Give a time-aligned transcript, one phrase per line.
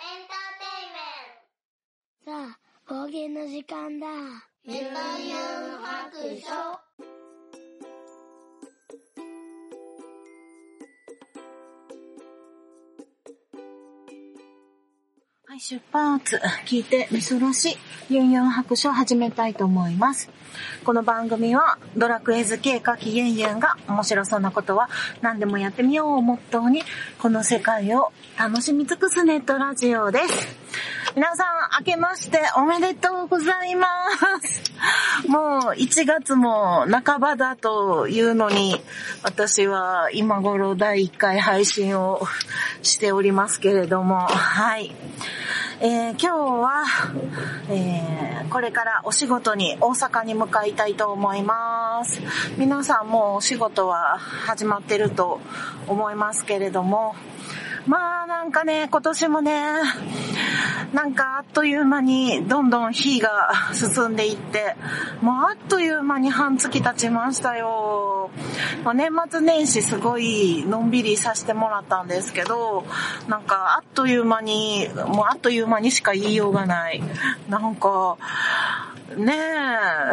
[0.00, 4.06] エンターテイメントさあ、冒険の時間だ。
[4.64, 6.81] メタヤン白書
[15.52, 16.40] はい、出発。
[16.64, 17.76] 聞いてみそらし、
[18.08, 20.30] ユンユン白書を始めたいと思います。
[20.82, 24.88] この番組は、ドラクエ好き絵描きユンユンが面白そうなことは
[25.20, 26.82] 何でもやってみようをモットーに、
[27.18, 30.56] この世界を楽しみ尽くすネットラジオです。
[31.14, 31.46] 皆さん、
[31.80, 33.86] 明けましておめでとうございま
[34.40, 34.72] す。
[35.28, 38.80] もう1月も半ばだというのに、
[39.22, 42.26] 私は今頃第1回配信を
[42.80, 44.94] しておりますけれども、はい。
[45.84, 46.84] えー今日は、
[47.68, 52.20] えーこれからお仕事に大阪に向かいたいと思います。
[52.58, 55.40] 皆さんもうお仕事は始まってると
[55.88, 57.16] 思いますけれども、
[57.86, 59.64] まあなんかね、今年もね、
[60.92, 64.76] なんかあっという間にどんどん日が進んでいって、
[65.20, 68.30] もうあっという間に半月経ちましたよ。
[68.84, 72.84] ま、年末年始すごいのんびりさせてもらったんですけど、
[73.28, 77.02] なんかあっという間に、もうあっという間にしか言いようがない。
[77.48, 78.16] なんか、
[79.16, 80.12] ねえ。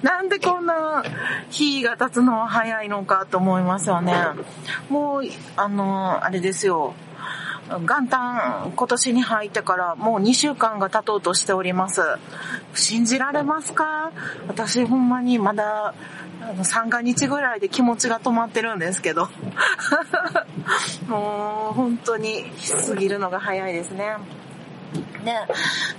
[0.02, 1.02] なんでこんな
[1.50, 4.14] 日が経つのは早いのかと思いますよね。
[4.88, 5.22] もう、
[5.56, 6.94] あの、あれですよ。
[7.78, 12.02] 元旦今年に入ってからもう2週間が経とうとしております。
[12.74, 14.12] 信じられますか？
[14.48, 15.94] 私ほんまにまだ
[16.42, 19.28] あの三が日ぐらいで気持ちが止まってるんですけど。
[21.08, 22.44] もう本当に
[22.86, 24.16] 過ぎるのが早いですね。
[25.24, 25.32] で、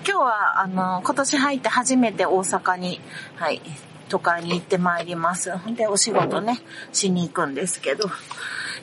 [0.05, 2.99] 今日は、あの、今年入って初めて大阪に、
[3.35, 3.61] はい、
[4.09, 5.51] 都会に行ってまいります。
[5.75, 6.59] で、お仕事ね、
[6.91, 8.09] しに行くんですけど、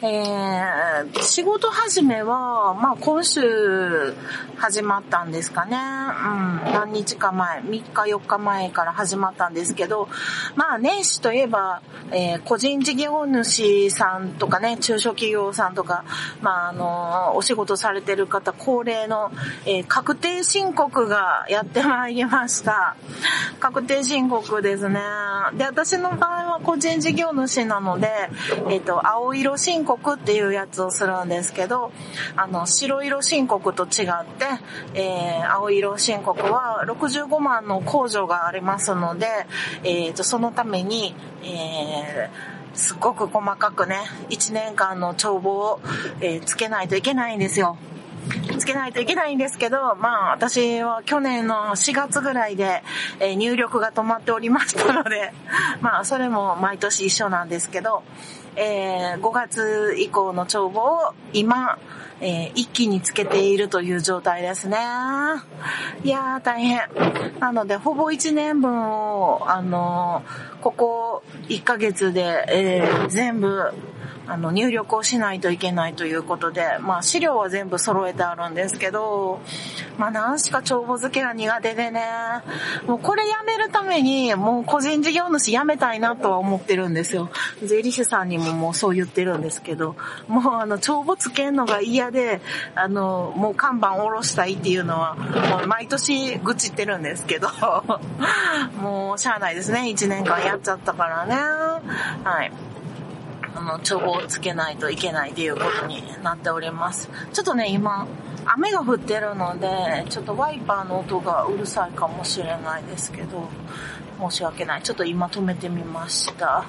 [0.00, 4.14] えー、仕事始めは、まあ今週
[4.56, 5.76] 始まったんですかね。
[5.76, 10.08] うん、何日か前、3日4日前から始まったんですけど、
[10.54, 16.04] まあ年始といえば、えー個人事業主さんとかね、中小企業さんとか、
[16.42, 19.32] まああの、お仕事されてる方、恒例の、
[19.66, 22.96] えー確定申告がやってまいりました。
[23.58, 25.00] 確定申告ですね。
[25.54, 28.08] で、私の場合は個人事業主なので、
[28.68, 31.92] えっ、と、青色申告っていうやつをするんですけど、
[32.36, 34.46] あの、白色申告と違って、
[34.94, 39.26] えー青色申告は65万の控除がありますので、
[39.82, 45.80] えっ、と、そのために、えーすごく細かくね、1年間の帳簿を、
[46.20, 47.76] えーつけないといけないんですよ。
[48.58, 52.82] つけないといけないんですけど、まあ私は去年の4月ぐらいで、
[53.20, 55.32] えー入力が止まっておりましたので、
[55.80, 58.02] まあそれも毎年一緒なんですけど、
[58.56, 61.78] えー5月以降の帳簿を今、
[62.20, 64.76] えー一気につけているという状態ですね。
[66.04, 66.80] いやー大変。
[67.40, 73.72] なのでほぼ1年分を、あのーここ1ヶ月で、えー全部、
[74.28, 79.40] あの、入力をしないといけないということで、まあ資料は全部揃えてあるんですけど、
[79.96, 82.02] まあ何しか帳簿付けが苦手でね、
[82.86, 87.30] もうこれやめるために、もう個人事業主辞めたいなとは思ってるんですよ。
[87.64, 89.96] 税理士さんにももうそう言ってるんですけど、
[90.28, 92.42] もうあの、帳簿つけるのが嫌で、
[92.74, 97.48] あの、もう看板下ろしたいっていうのは、もう毎年愚痴ってるんですけど、
[98.82, 99.80] もうしゃあないですね。
[99.80, 101.34] 1年間やっちゃったからね。
[102.24, 102.52] はい。
[103.58, 107.10] あの、帳簿をつけないといけないということになっております。
[107.32, 108.06] ちょっとね、今、
[108.46, 113.48] 雨が降ってるので、ちょっとワイパーの音がうるさいかもしれないですけど、
[114.20, 114.82] 申し訳ない。
[114.82, 116.64] ちょっと今止めてみました。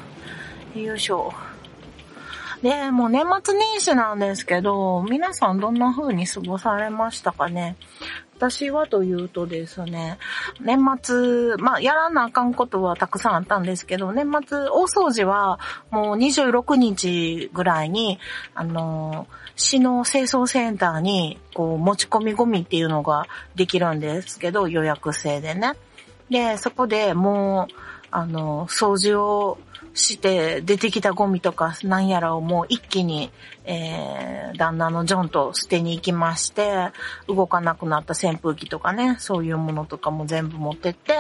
[0.76, 1.32] よいしょ。
[2.64, 7.76] で、もう年末年始なんですけど、皆さんどんな風に過ごされましたかね？
[8.40, 10.18] 私はというとですね、
[10.62, 15.60] 年末、まあ、やらなあかんことはたくさんあったんですけど、年末、大掃除は
[15.92, 18.18] もう26日ぐらいに、
[18.56, 19.28] あの、
[19.58, 23.26] 市の清掃センターに、こう、持ち込みゴミっていうのが
[23.56, 25.74] できるんですけど、予約制でね。
[26.30, 27.74] で、そこでもう、
[28.10, 29.58] あの、掃除を
[29.94, 33.32] して出てきたゴミとかなんやらをもう一気に、
[33.66, 36.90] えー、旦那のジョンと捨てに行きまして、
[37.28, 41.14] 動かなくなった扇風機とかね、そういうものとかも全部持ってって、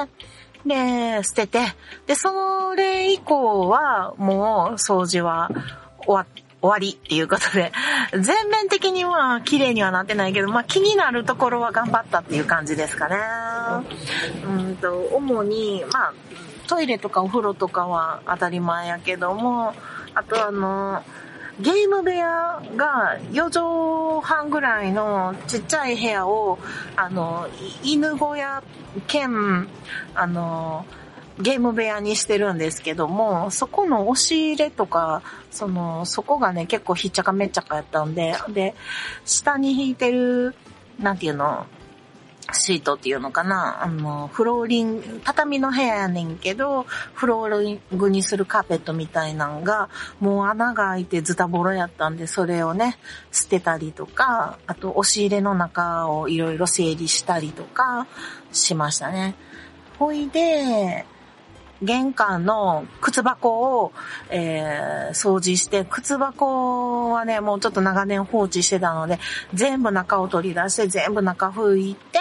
[0.65, 1.59] で、捨てて、
[2.05, 5.49] で、それ以降はもう掃除は
[6.05, 6.25] 終わ
[6.61, 7.71] 終わりっていうことで、
[8.11, 13.15] 全面的には綺麗にはなってないけど、まあ気になるところは頑張ったっていう感じですかね。
[14.43, 16.13] うんと、主に、まあ、
[16.69, 19.73] トイレとかお風呂とかは当たり前やけども、
[20.13, 21.03] あとあの、
[21.59, 26.59] ゲーム部屋が4畳半ぐらいのちっちゃい部屋を、
[26.95, 27.47] あの、
[27.83, 28.63] 犬小屋
[29.07, 29.67] 兼、
[30.13, 30.85] あの、
[31.39, 38.75] ゲーム部屋にしてるんですけども、そこの押し入れとか、その、そこがね、結構ひっちゃかめっちゃかやったんで、で、
[39.25, 40.53] 下に引いてる、
[40.99, 41.65] なんていうの、
[42.53, 43.83] シートっていうのかな？
[43.83, 52.97] あの、フローリング、畳の部屋やねんけど、フローリングにするカーペットみたいなんが、もう穴が開いてズタボロやったんで、それをね、
[53.31, 58.07] 捨てたりとか、あと押し入れの中をいろいろ整理したりとか
[58.51, 59.35] しましたね。
[59.97, 61.05] ほいで、
[61.81, 63.93] 玄関の靴箱を、
[64.29, 69.19] えー、掃除して、靴箱はね、もうちょっと長年放置してたので、
[69.53, 72.19] 全部中を取り出して、全部中拭いて、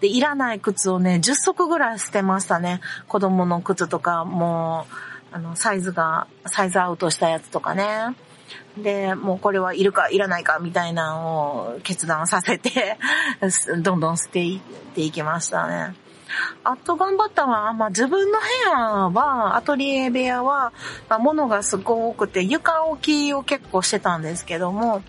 [0.00, 2.80] で、いらない靴をね、10足ぐらい捨てましたね。
[3.08, 4.86] 子供の靴とか、も
[5.32, 8.14] う、あの、サイズが、サイズアウトしたやつとかね。
[8.76, 12.98] で、もうこれはいるかいらないかみたいなのを決断させて
[13.82, 15.94] どんどん捨ていっていきましたね。
[16.64, 18.78] あと頑張ったのは、まあ、自分の部屋
[19.10, 20.72] は、アトリエ部屋は、
[21.08, 25.02] まあ、物がすごく多くて、床置きを結構してたんですけども、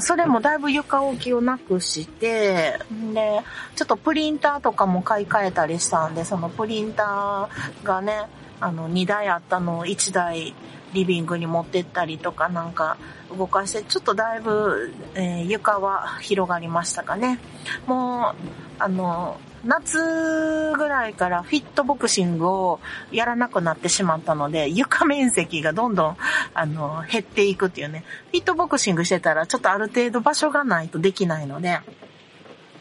[0.00, 2.78] それもだいぶ床置きをなくして、
[3.12, 3.40] で、
[3.76, 8.26] ちょっとプリンターとかも買い替えたりしたんで、そのプリンターがね、
[8.60, 10.54] あの、2台あったのを1台
[10.92, 12.96] リビングに持ってったりとかなんか
[13.36, 17.38] 動かして、ちょっとだいぶ、えー、床は広がりましたかね。
[17.86, 18.34] もう、
[18.78, 22.80] あの、夏ぐらいからフィットボクシングを
[23.10, 26.16] やらなくなってしまったので、床面積がどんどん、
[26.52, 28.04] あの、減っていくっていうね。
[28.30, 31.80] フィットボクシングしてたら、ちょっとある程度場所がないとできないので、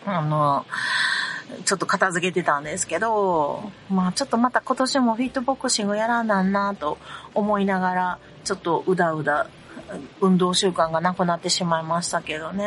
[0.06, 0.66] あの、
[1.66, 6.98] ちょっと片付けてたんですけど、まあちょっとまた今年もフィットボクシングやらなんなと
[7.34, 9.48] 思いながら、ちょっとうだうだ
[10.22, 12.66] 運動習慣がなくなってしまいましたけどね。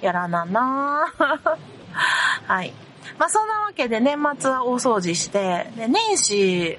[0.00, 1.06] やらなな
[2.46, 2.72] はい。
[3.18, 6.78] まあそんなわけで年末は大掃除して、で年始、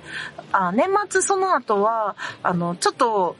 [0.52, 3.36] あ年末その後は、あの、ちょっと、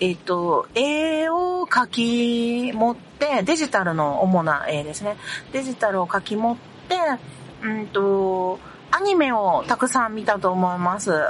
[0.00, 5.16] えっ、と、絵を書き持って、デジタルの主な絵ですね。
[5.52, 6.56] デジタルを書き持っ
[6.88, 6.96] て、
[7.62, 8.58] うんと、
[8.90, 11.12] アニメをたくさん見たと思います。
[11.12, 11.28] うん。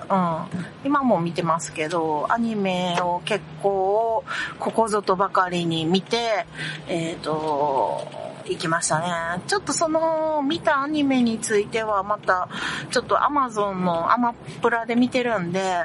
[0.84, 4.24] 今も見てますけど、アニメを結構、
[4.58, 6.46] ここぞとばかりに見て、
[6.88, 8.06] えっ、ー、と、
[8.46, 9.42] 行きましたね。
[9.46, 12.48] ちょっとその見たアニメについてはまた、
[12.90, 15.84] ちょっと Amazon のアマプラで見てるんで、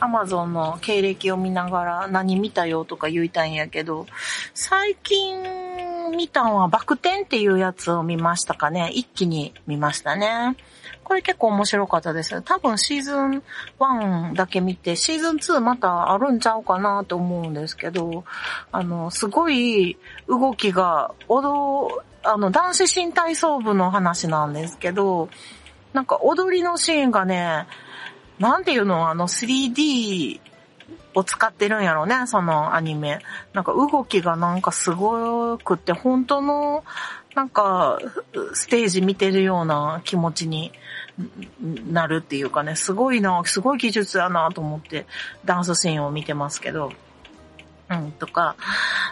[0.00, 4.06] アマゾンの経歴を見ながら何見たよとか言いたいんやけど、
[4.54, 5.42] 最近
[6.10, 8.90] 見たのはバク転っていうやつを見ましたかね。
[8.92, 10.56] 一気に見ましたね。
[11.04, 12.40] これ結構面白かったです。
[12.42, 13.42] 多分シーズン
[13.78, 18.24] 1だけ見て、シーズン2またあるんちゃうかなと思うんですけど、
[18.70, 19.96] あの、すごい
[20.28, 25.28] 動きが、踊、あの、男子新体操部の話なんですけど、
[25.92, 27.66] なんか踊りのシーンがね、
[28.38, 29.10] なんていうの？
[29.10, 30.40] あの 3D
[31.14, 33.20] を使ってるんやろね、そのアニメ。
[33.52, 36.84] なんか動きがなんかすごくって、本当の、
[37.34, 37.98] なんか、
[38.54, 40.72] ステージ見てるような気持ちに
[41.90, 45.06] なるっていうかね、すごいな、すごい技術やなと思って
[45.44, 46.92] ダンスシーンを見てますけど。
[47.90, 48.56] うん、とか、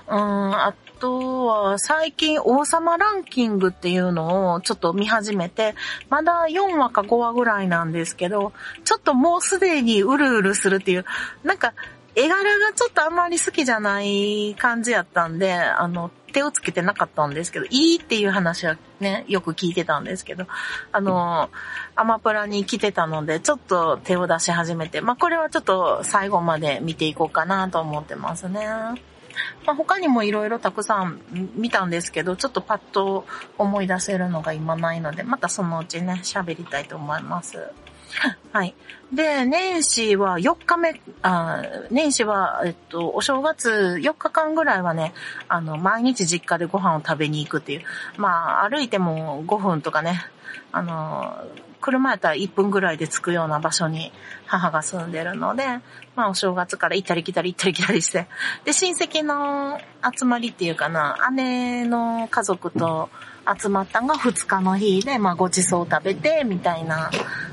[0.09, 5.75] うん、あとは最近王様ランキングっていうのをちょっと見始めて、
[6.09, 8.52] まだ4話か5話ぐらいなんですけど、
[8.85, 11.05] ちょっともうすでにうるうるするっていう、
[11.45, 11.75] なんか
[12.14, 20.47] 絵柄がちょっとあんまり好きじゃない感じやったんで、あの、手をつけてなかったんですけど、いいっていう話はね、よく聞いてたんですけど、
[20.92, 21.50] あの、
[21.97, 28.66] アマプラに来てたので、ちょっと手を出し始めて、まあ、これはちょっと最後まで見ていこうかなと思ってますね。
[29.66, 31.21] まあ、他にもいろいろたくさん
[31.54, 33.26] 見たんですけど、ちょっとパッと
[33.59, 37.71] 思い出せるのが今ないので、またそのうちね、喋りたいと思います。
[38.52, 38.75] はい。
[39.12, 45.14] で、年始は4日目、あ年始は、えっと、お正月4日間ぐらいはね、
[45.49, 47.83] あの、毎日実家でご飯を食べに行くっていう。
[48.16, 50.25] まあ、歩いても5分とかね、
[50.73, 51.37] あの、
[51.80, 54.12] 車やったら1分ぐらいで着くような場所に
[54.47, 55.64] 母が住んでるので、
[56.16, 58.26] まあお正月から行ったり来たり行ったり来たりして、
[58.64, 59.78] で、親戚の
[60.16, 63.08] 集まりっていうかな、姉の家族と
[63.61, 67.11] 集まったのが2日の日で、まあごちそう食べて、みたいな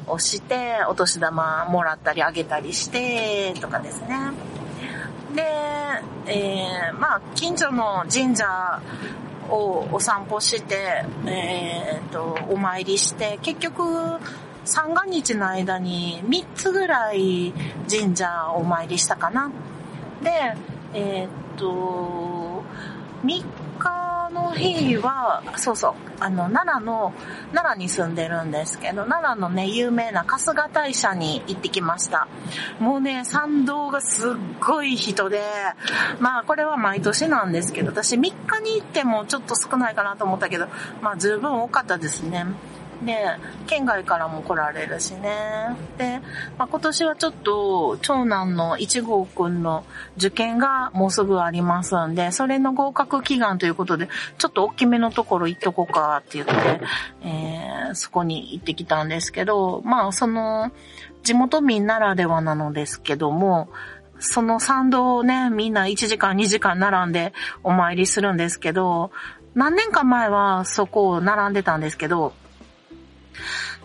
[0.07, 4.31] をして、お年玉もらったりあげたりして、とかですね。
[5.35, 5.43] で、
[6.27, 8.81] えー、まあ近所の神社
[9.49, 13.83] をお散歩して、えー、と、お参りして、結局、
[14.63, 17.53] 三が日の間に3つぐらい
[17.89, 19.51] 神社をお参りしたかな。
[20.23, 20.31] で、
[20.93, 22.63] えー、と、
[23.23, 23.43] 3
[23.79, 27.13] 日の日は、そうそう、あの、奈良の、
[27.53, 32.27] 奈良に住んでるんですけど、奈良のね、有名な春日大社に行ってきました。
[32.79, 35.41] もうね、参道がすっごい人で、
[36.19, 40.67] まあこれは毎年なんですけど、私3日に行ってもちょっと少ないかなと思ったけど、
[41.01, 42.45] まあ十分多かったですね。
[43.03, 43.25] で、
[43.67, 45.75] 県外からも来られるしね。
[45.97, 46.21] で、
[46.57, 49.85] まあ、今年はちょっと、長男の一号くんの
[50.17, 56.53] 受験がもうすぐありますんで、それの合格祈願ということで、ちょっと大きめのところ行っとこうかって言って、
[57.23, 60.71] えー、そこに行ってきたんですけど、まあ、その、
[61.23, 63.69] 地元民ならではなのですけども、
[64.19, 67.33] その参道をね、みんな1時間2時間並んで
[67.63, 69.11] お参りするんですけど、
[69.55, 72.33] 何年か前はそこを並んでたんですけど、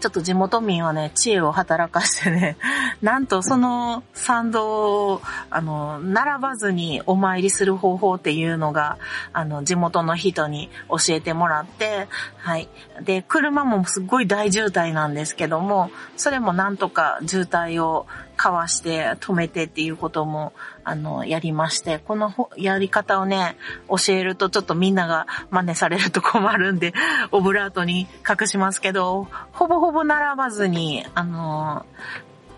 [0.01, 2.57] ちょっと地元民はね、知恵を働かしてね、
[3.03, 8.99] なんとその参道を、あの、並ばずにお参りする方法っていうのが、
[9.33, 12.69] あの、地元の人に教えてもらって、はい。
[13.03, 20.55] で、車もすっごい大渋滞なんですけども、それもなんとか渋滞をかわして止めてっていうことも、
[20.91, 23.57] あの、やりまして、このやり方をね、
[23.89, 26.93] 教えるとちょっとみんなが真似されると困るんで、
[27.31, 31.87] オブラートに隠しますけど、ほぼほぼ並ばずに、あの、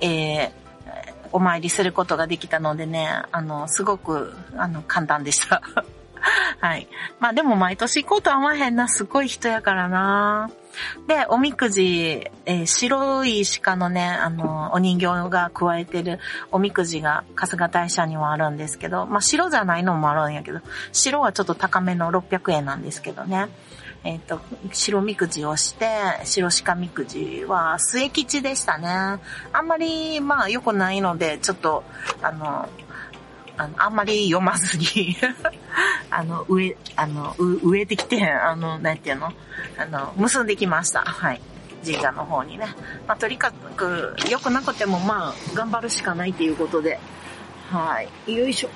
[0.00, 0.50] えー、
[1.30, 5.60] お参りすることができたのでね、あの、すごく、あの、簡単でした。
[6.60, 6.88] はい。
[7.20, 8.88] まあでも毎年行こうとは思わへんな。
[8.88, 10.50] すごい人やからな。
[11.06, 16.18] で、おみくじ、えー、白い鹿のね、あの、お人形が加えてる
[16.50, 20.60] おみくじが春日大社にはあるんですけど、まあ白じゃないのもあるんやけど、
[20.92, 23.48] 白はちょっと高めの600円なんですけどね。
[24.04, 24.40] えっ、と、
[24.72, 25.86] 白みくじをして、
[26.24, 28.88] 白鹿みくじは末吉でしたね。
[29.52, 31.84] あんまり、まあ良くないので、ちょっと、
[32.20, 32.68] あの、
[33.56, 35.16] あの、あんまり読まずに
[36.10, 39.32] あの、上、あの、植えてきて、あの、なんていうの？
[39.78, 41.00] あの、結んできました。
[41.00, 41.40] はい。
[41.84, 42.66] 神社の方にね。
[43.06, 46.98] まあ、とにかく、良くなくても、まあ、頑張るしかないということで、
[47.70, 48.34] はい。
[48.34, 48.70] よいしょ。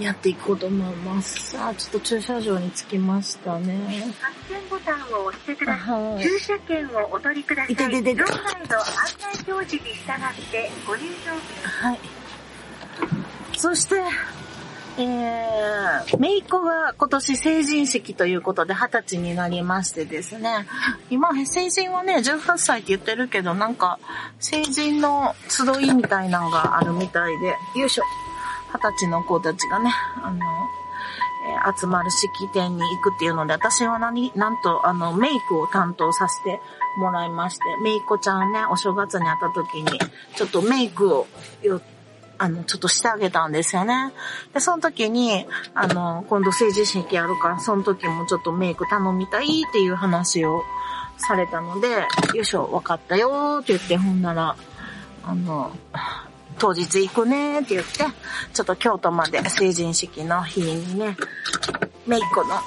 [0.00, 1.52] やっていこうと思います。
[1.52, 4.12] さあ、ちょっと駐車場に着きましたね。
[4.20, 6.22] 発見ボタンを押してください。
[6.22, 7.72] 駐車券をお取りください。
[7.72, 8.36] いてててて両サイ
[8.68, 8.84] ド案
[9.46, 11.32] 内表示に従ってご入場
[11.88, 12.15] はい。
[13.56, 13.96] そして、
[14.98, 20.66] えー、めいっ子が今年成人式ということで20歳になりましてですね。
[21.10, 23.98] 今、成人はね、18歳って言ってるけど、なんか、
[24.40, 28.04] 成人の集いみたいなのがあるみたいで、よいしょ。
[28.72, 29.90] 20歳の子たちがね、
[30.22, 30.38] あの、
[31.46, 36.60] え集まる式典に行くっていうので、私は何、なんと、あの、メイクを担当させて
[36.98, 39.98] もらいまして、メイコちゃんね、お正月に会った時に、
[40.34, 41.26] ちょっとメイクを、
[42.38, 44.12] あの、ちょっとしてあげたんですよね。
[44.52, 50.62] で、その時に、あの、今度成人式やるから、その時もちょっとメイク頼みたいっていう話を
[51.16, 51.88] されたので、
[52.34, 54.56] よいしょ、わかったよーって言って、ほんなら、
[55.24, 55.72] あの、
[56.58, 58.04] 当日行くねーって言って、
[58.52, 61.16] ちょっと京都まで成人式の日にね、
[62.06, 62.60] メイクの、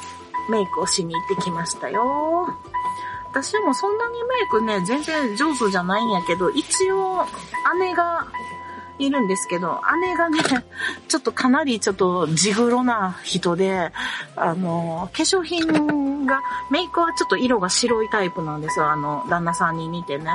[0.50, 2.48] メイクをしに行ってきましたよ。
[3.32, 7.28] 私もそんなにメイクね、全然上手じゃないんやけど、一応、
[7.80, 8.26] 姉が
[9.00, 10.40] いるんですけど、姉がね、
[11.08, 13.92] ちょっとかなりちょっと地黒な人で、
[14.36, 20.30] あの、化粧品が、メイクはちょっと色が白いタイプなんですよ、あの、旦那さんに似てね。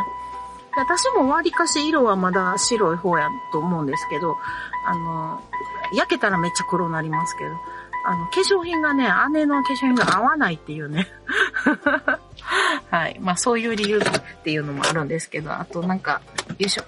[0.77, 4.37] 私も割かし色はまだ白い方やと思うんですけど、
[4.87, 5.43] あの、
[5.93, 7.51] 焼けたらめっちゃ黒になりますけど、
[8.07, 11.09] あの、化粧品がね、姉の化粧品が合わないっていうね。
[12.91, 13.19] はい。
[13.21, 14.03] まあそういう理由っ
[14.43, 16.85] ていうのもあるんですけど、あとなんか、よいしょ。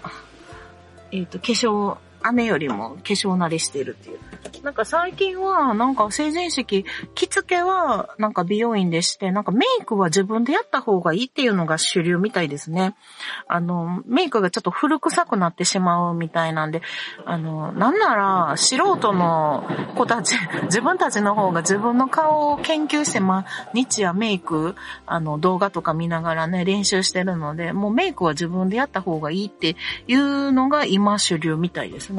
[1.12, 1.98] えっ、と、化粧、
[2.32, 4.18] 姉よりも化粧慣れしてるっていう。
[4.62, 12.96] なんか最近は、なんか成人式、着付けはなんか美容院でして、なんかメイクは自分でやった方がいいっていうのが主流みたいですね。
[13.46, 16.82] あの、メイクがちょっと古臭くなってしまうみたいなんで、
[17.24, 24.74] あの、なんなら素人の子たち、 自分たちの方が自分の顔を研究して、ま、日夜メイク、
[25.06, 29.76] あの、動画とか見ながらね、練習してるので、もうメイクは自分でやった方がいいって
[30.08, 32.15] いうのが今主流みたいですね。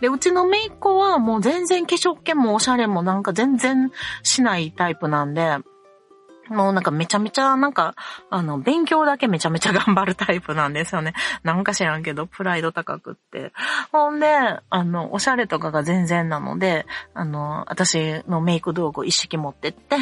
[0.00, 5.58] で、うちの姪っ子はもう全然化粧気もおしゃれもなんか全然しないタイプなんで、
[6.50, 7.94] もうなんかめちゃめちゃなんか、
[8.28, 11.14] あの、勉強だけめちゃめちゃ頑張るタイプなんですよね。
[11.44, 13.52] なんか知らんけど、プライド高くって。
[13.92, 19.96] ほんで、あの、おしゃれとかが全然なので、あの、私のメイク道具一式持ってって、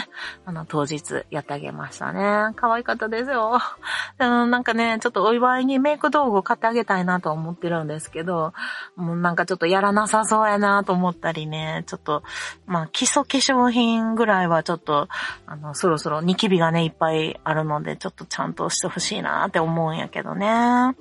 [0.46, 2.54] あの、当日やってあげましたね。
[2.56, 3.60] 可愛かったですよ。
[4.18, 8.54] うん、なんかね、ちょっとお祝いにメイク道具買ってあげたいなと思ってるんですけど、
[8.96, 12.22] もうなんかちょっとやらなさそうやなと思ったりね、ちょっと、
[12.66, 15.08] まあ、基礎化粧品ぐらいはちょっと、
[15.46, 20.46] あの、そろそろキビがね、いっぱいあるので、ちょっとちゃんとしてほしいなって思うんやけどね。
[20.46, 20.94] は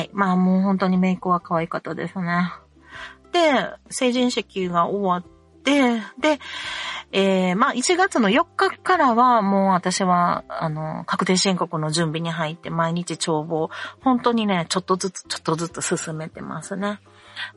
[0.00, 0.10] い。
[0.12, 2.50] まあもう本当にメイクは可愛かったですね。
[3.32, 6.40] で、成人式が終わって、で、
[7.12, 17.00] えー、まあ1月の4日からはもう私は、あの、確定申告の準備に入って毎日帳簿、本当にね、ちょっとずつちょっとずつ進めてますね。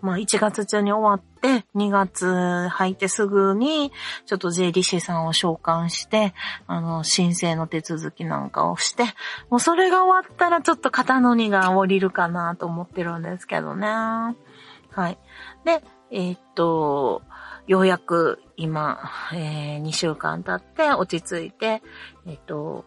[0.01, 3.91] まあ1月中に終わって、2月入ってすぐに、
[4.25, 6.33] ちょっと税理士さんを召喚して、
[6.67, 9.03] あの、申請の手続きなんかをして、
[9.49, 13.87] もうそれが終わったらちょっと肩の荷が降りるかなと思ってるんですけどね。
[13.87, 15.17] はい。
[15.65, 17.21] で、えー、っと、
[17.67, 21.83] ようやく今、えー、2週間経って落ち着いて、
[22.25, 22.85] え、っと、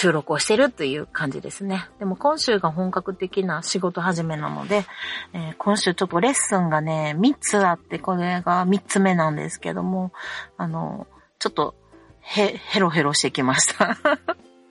[0.00, 1.88] 収録をしてるという感じですね。
[1.98, 4.84] でも今週が本格的な仕事始めなので、
[5.32, 10.12] えー、今週ちょっとレッスンがね、3つあって、これが3つ目なんですけども、
[10.56, 11.08] あの、
[11.40, 11.74] ちょっと、
[12.20, 13.96] へ、ヘロヘロしてきました。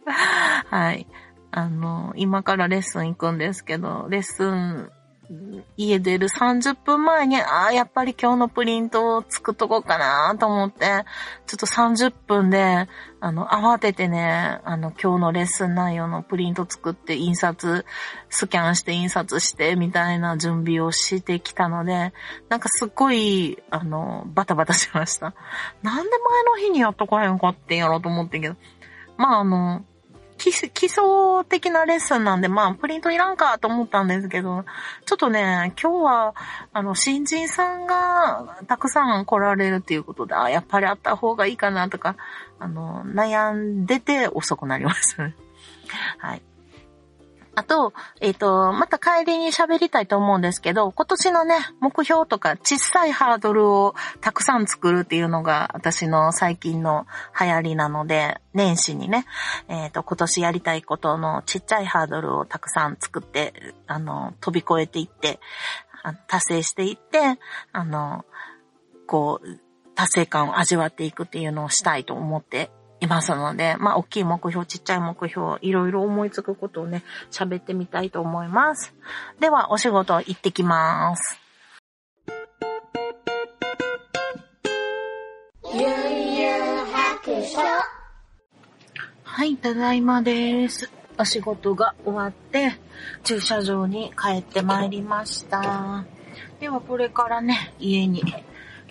[0.71, 1.05] はい。
[1.51, 4.89] あの、今からレッスン行くんですけど、レッスン
[5.75, 11.03] 家出る30分前に、ああ、やっぱり今日のプリントを作っとこうかなと思って、
[11.45, 12.87] ちょっと30分で、
[13.19, 17.85] あの、慌ててね、あの、今日のレッスン内容のプリント作って印刷、
[18.29, 22.13] スキャンして印刷して、みたいな準備をしてきたので、
[22.47, 25.33] なんかすっごい、あの、バタバタしました。
[25.81, 28.55] なんで前の日にやっとかへんかってんやろうと思ってんけど、
[29.17, 29.83] まああの、
[30.37, 34.65] 基礎的なレッスンなんで、まあ、プリントいらんかと思ったんですけど、
[35.05, 36.35] ちょっとね、今日は、
[36.73, 42.15] あの、新人さんがたくさん来られるっていうことで、あ、やっぱりあった方がいいかなとか、
[42.59, 45.35] あの、悩んでて遅くなりましたね。
[46.19, 46.41] はい。
[47.57, 57.07] あと、えっ、ー、と、また帰りに喋りたいと思うんですけど、今年のね、目標とか小さいハードルをたくさん作るっていうのが私の最近の
[57.39, 59.25] 流行りなので、年始にね、
[59.69, 65.39] えっ、ー、と、今年やりたいことのちっちゃいハードルをたくさん作って、あの、飛び越えていって、
[66.27, 67.39] 達成していって、
[67.71, 68.23] あの、
[69.07, 69.59] こう、
[69.95, 78.93] 達成感を味わっていくっていうのをしたいと思っていますので、まあ、大きい目標、ちっちゃい目標、いろいろ思いつくことをね、喋ってみたいと思います。
[79.39, 81.39] では、お仕事行ってきます。
[85.73, 87.59] ゆうゆう白書
[89.23, 90.89] はい、ただいまです。
[91.19, 92.79] お仕事が終わって、
[93.23, 96.05] 駐車場に帰ってまいりました。
[96.59, 98.23] では、これからね、家に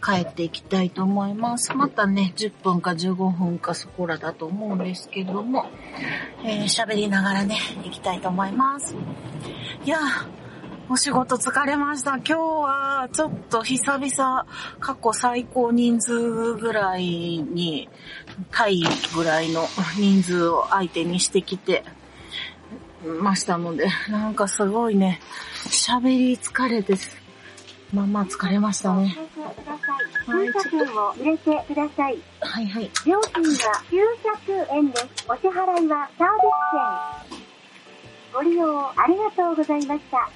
[0.07, 1.75] 帰っていきたいと思います。
[1.75, 5.67] またね、10分か15分かそこらだと思うんですけども、
[6.45, 8.95] えー、喋りながらね、行きたいと思います。
[9.85, 9.99] いや
[10.89, 12.19] お仕事疲れました。
[12.19, 14.47] 今日はちょっと久々
[14.79, 17.89] 過去最高人数ぐらいに、
[18.53, 19.67] 対ぐらいの
[19.99, 21.83] 人数を相手にしてきて
[23.05, 25.19] ましたので、なんかすごいね、
[25.65, 27.17] 喋り疲れです。
[27.93, 29.17] まあまあ疲れましたね。
[30.27, 31.23] はい、ちょっと。
[31.23, 32.19] 入れてください。
[32.41, 32.91] はいはい。
[33.07, 35.07] 料金は900円です。
[35.29, 36.43] お支払いはサービ
[37.31, 37.47] ス券。
[38.35, 40.29] ご利用ありがとうございました。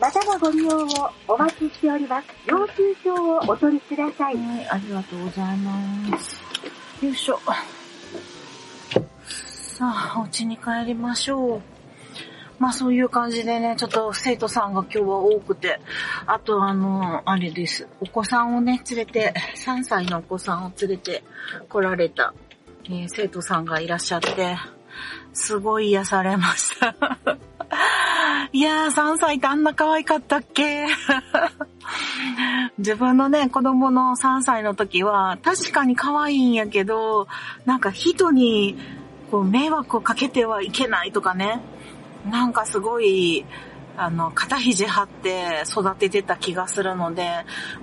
[0.00, 2.28] またのご利用をお待ちしております。
[2.46, 4.36] 領収書をお取りください。
[4.36, 6.40] はい、ありがとうございます。
[7.04, 7.40] よいしょ。
[9.78, 11.77] さあ、お家に帰りましょう。
[12.58, 15.80] まあそういう感じでね、ちょっと生徒さんが今日は多くて、
[16.26, 17.86] あとあの、あれです。
[18.00, 21.22] お子さんをね、連れて、3歳のお子さんを連れて
[21.68, 22.34] 来られた、
[22.86, 24.56] えー、生徒さんがいらっしゃって、
[25.32, 26.96] すごい癒されました。
[28.52, 30.86] いやー、3歳ってあんな可愛かったっけ？
[32.78, 37.28] 自分のね、子供の3歳の時は、確かに可愛いんやけど、
[37.66, 38.76] なんか人に、
[39.30, 41.60] こう、迷惑をかけてはいけないとかね、
[42.30, 43.44] なんかすごい、
[43.96, 47.28] あの、肩肘張って育ててた気がするので、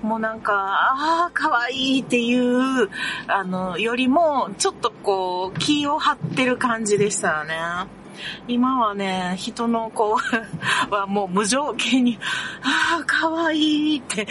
[0.00, 2.88] もうなんか、ああ、可愛いっていう、
[3.28, 7.56] あの、よりも、ちょっとこう、気を張ってる感じでしたよね。
[8.48, 10.16] 今はね、人の子
[10.90, 12.18] は もう無条件に、
[12.62, 14.26] ああ、可愛いって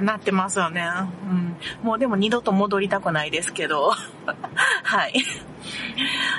[0.00, 0.88] なってますよね。
[1.30, 1.56] うん。
[1.82, 3.90] もうでも二度と戻りたくないですけど。
[4.82, 5.22] はい。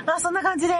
[0.06, 0.74] まあそんな感じで、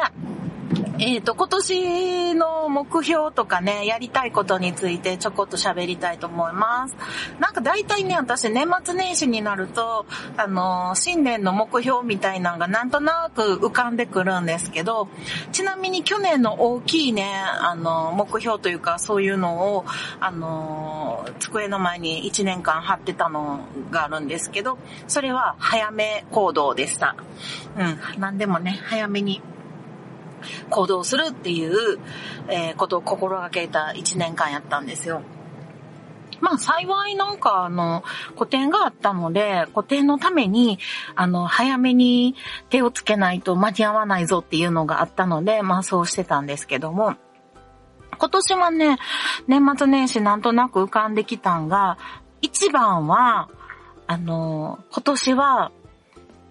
[1.02, 6.96] えっ、と、今年の目標とかね、やりたいことについてちょこっと喋りたいと思います。
[7.40, 15.08] なんか大体ね、私年末年始になると、あの、新年の目標みたいなのがなんとなく浮かんでくるんですけど、
[15.54, 19.86] ちなみに去年の大きいね、あの、目標というかそういうのを、
[20.20, 27.16] あの、机の前に1年間貼ってたのがあるんですけど、それは早め行動でした。
[27.78, 29.42] うん、なんでもね、早めに
[30.70, 32.00] 行動するっていう、
[32.50, 35.22] えことを心がけた1年間やったんですよ。
[36.42, 38.04] まあ幸いなんかあの、
[38.36, 40.80] 古典があったので、古典のために、
[41.16, 42.36] あの、早めに
[42.70, 47.16] 手をつけないと間に合わないぞっていうのがあったので、まあそうしてたんですけども、
[48.18, 48.98] 今年はね、
[49.48, 51.98] 年末年始なんとなく浮かんできたんが、
[52.42, 53.50] 一番は、
[54.08, 55.72] あの、今年は、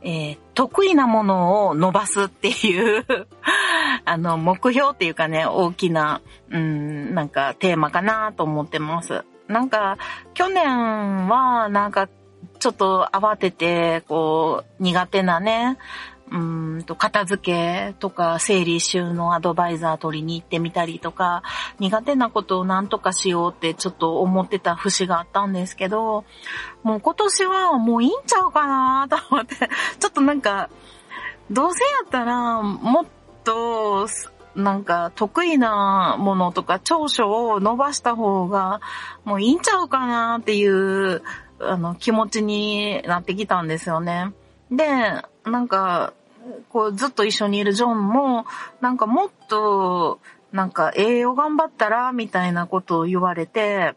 [0.03, 3.07] えー得意なものを伸ばすっていう、
[4.05, 9.25] あの、目標っていうかね、大きな、うん、なんかテーマかなと思ってます。
[9.47, 9.99] なんか、
[10.35, 12.09] 去年は、なんか、
[12.59, 15.79] ちょっと慌てて、こう、苦手なね、
[16.31, 21.43] うーんと、片付けとか、整理収納アドバイザー取りに行ってみたりとか、
[21.79, 26.25] 苦手なことを何とかしようってちょっと思ってた節があったんですけど、
[26.83, 29.57] もう今年はもういいんちゃうかなと思って、
[29.99, 30.71] ちょっとなんか、
[31.51, 33.05] どうせやったら、もっ
[33.45, 34.07] と、
[34.55, 38.81] なんか得意なものとか長所を伸ばした方が
[39.25, 41.23] もういいんちゃうかなっていう
[41.61, 44.33] あの気持ちになってきたんですよね。
[44.71, 44.87] で、
[45.45, 46.13] なんか、
[46.69, 48.47] こうずっと一緒にいるジョンも、
[48.81, 50.21] なんかもっと、
[50.53, 53.95] なんか栄養頑張ったらみたいなことを言われて、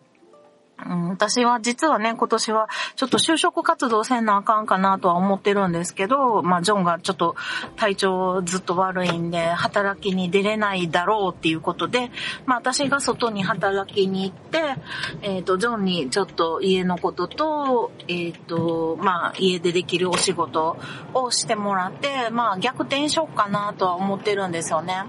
[0.85, 7.35] うん、私は実はね、今年はちょっと就職活動せんなあかんかなとは思ってるんですけど、まあジョンがちょっと
[7.75, 12.11] 体調ずっと悪いんで、働きに出れないだろうっていうことで、
[12.45, 14.75] まあ私が外に働きに行って、
[15.21, 20.77] えっ、と、ジョンにちょっと家のことと、えっ、と、まあ家でできるお仕事
[21.13, 25.03] をしてもらって、まあ逆転しようかなとは思ってるんですよね。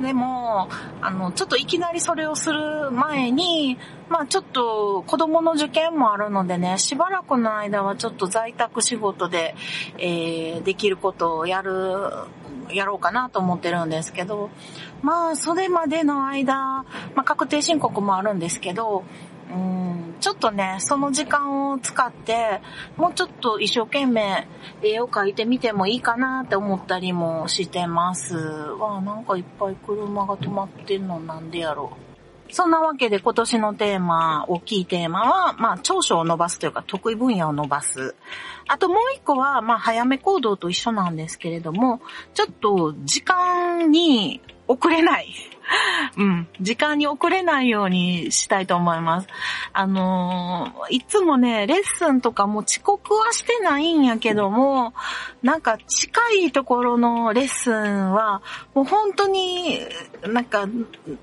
[0.00, 0.68] でも、
[1.00, 3.78] あの、ちょっといきなりそれをする前に、
[4.10, 9.54] まあちょっと子供の受験もあるのでね、しばらくの間はちょっと在宅仕事で、
[9.98, 11.72] えーできることをやる、
[12.70, 14.50] やろうかなと思ってるんですけど、
[15.00, 16.86] まあそれまでの間、ま
[17.18, 19.04] あ確定申告もあるんですけど、
[19.52, 22.60] うんちょっとね、その時間を使って、
[22.96, 24.48] もうちょっと一生懸命
[24.82, 28.36] 絵を描いてみてもいいかなって思ったりもしてます。
[28.36, 32.09] わあ、なんかいっぱい車が止まってんのなんでやろう。
[32.52, 38.14] そんなわけで今年のテーマ、大きいテーマは、まあ、長所を伸ばすというか、得意分野を伸ばす。
[38.68, 42.00] あともう一個は、まあ、早め行動と一緒なんですけれども、
[42.34, 45.34] ちょっと時間に遅れない。
[46.16, 46.48] うん。
[46.60, 49.28] 時間に遅れないようにしたいと思います。
[49.72, 54.92] あのーいつもね、レッスンとかも遅刻はしてないんやけども、
[55.42, 58.42] なんか近いところのレッスンは、
[58.74, 59.80] もう本当に、
[60.28, 60.66] なんか、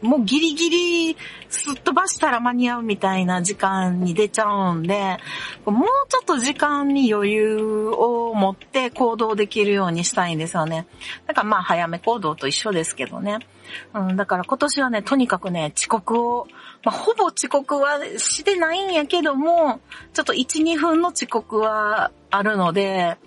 [0.01, 1.17] もうギリギリ
[1.49, 5.17] すっ飛ばしたら間に合うみたいな時間に出ちゃうんで、
[5.65, 7.57] もうちょっと時間に余裕
[7.89, 10.87] を持って行動できるようにしたいんですよね。
[11.27, 13.39] だからまあ早め行動と一緒ですけどね。
[13.93, 16.47] うん、だから今年はね、とにかくね、遅刻を、
[16.83, 19.81] まあ、ほぼ遅刻はしてないんやけども、
[20.13, 23.17] ちょっと1、2分の遅刻はあるので、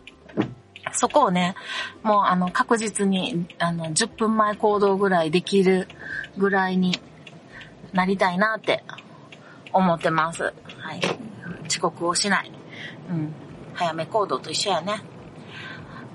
[0.93, 1.55] そこをね、
[2.03, 5.89] もうあの確実に、あの、10分前行動ぐらいできる
[6.37, 6.99] ぐらいに
[7.93, 8.85] なりたいなって
[9.73, 10.43] 思ってます。
[10.43, 10.51] は
[10.95, 11.01] い。
[11.69, 12.53] 遅刻をしない。
[13.11, 13.33] うん。
[13.75, 15.03] 早め行動と一緒やね。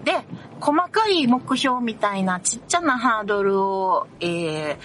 [0.04, 0.14] で、
[0.60, 4.78] 細かい目標みたいなちっちゃなハードルを、えー、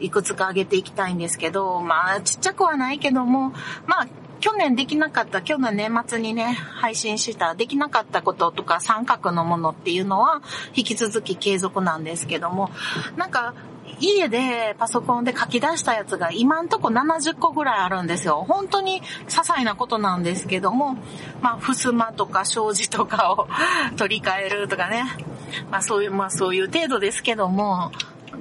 [0.00, 3.52] いくつか上げていきたいんですけど、まあ、ちっちゃくはないけども、
[3.86, 4.08] まあ、
[4.40, 10.42] 去年できなかった、去年年末にね、配信したできなかったこととか三角のものっていうのは
[10.74, 12.70] 引き続き継続なんですけども、
[13.16, 13.54] なんか、
[14.00, 18.44] 家でパソコンで書き出したやつが今んとこ70個ぐらいあるんですよ。
[18.46, 20.96] 本当に些細なことなんですけども、
[21.40, 23.48] まあ、襖とか障子とかを
[23.96, 25.04] 取り替えるとかね。
[25.70, 27.90] まあそういう、まあそういう程度ですけども、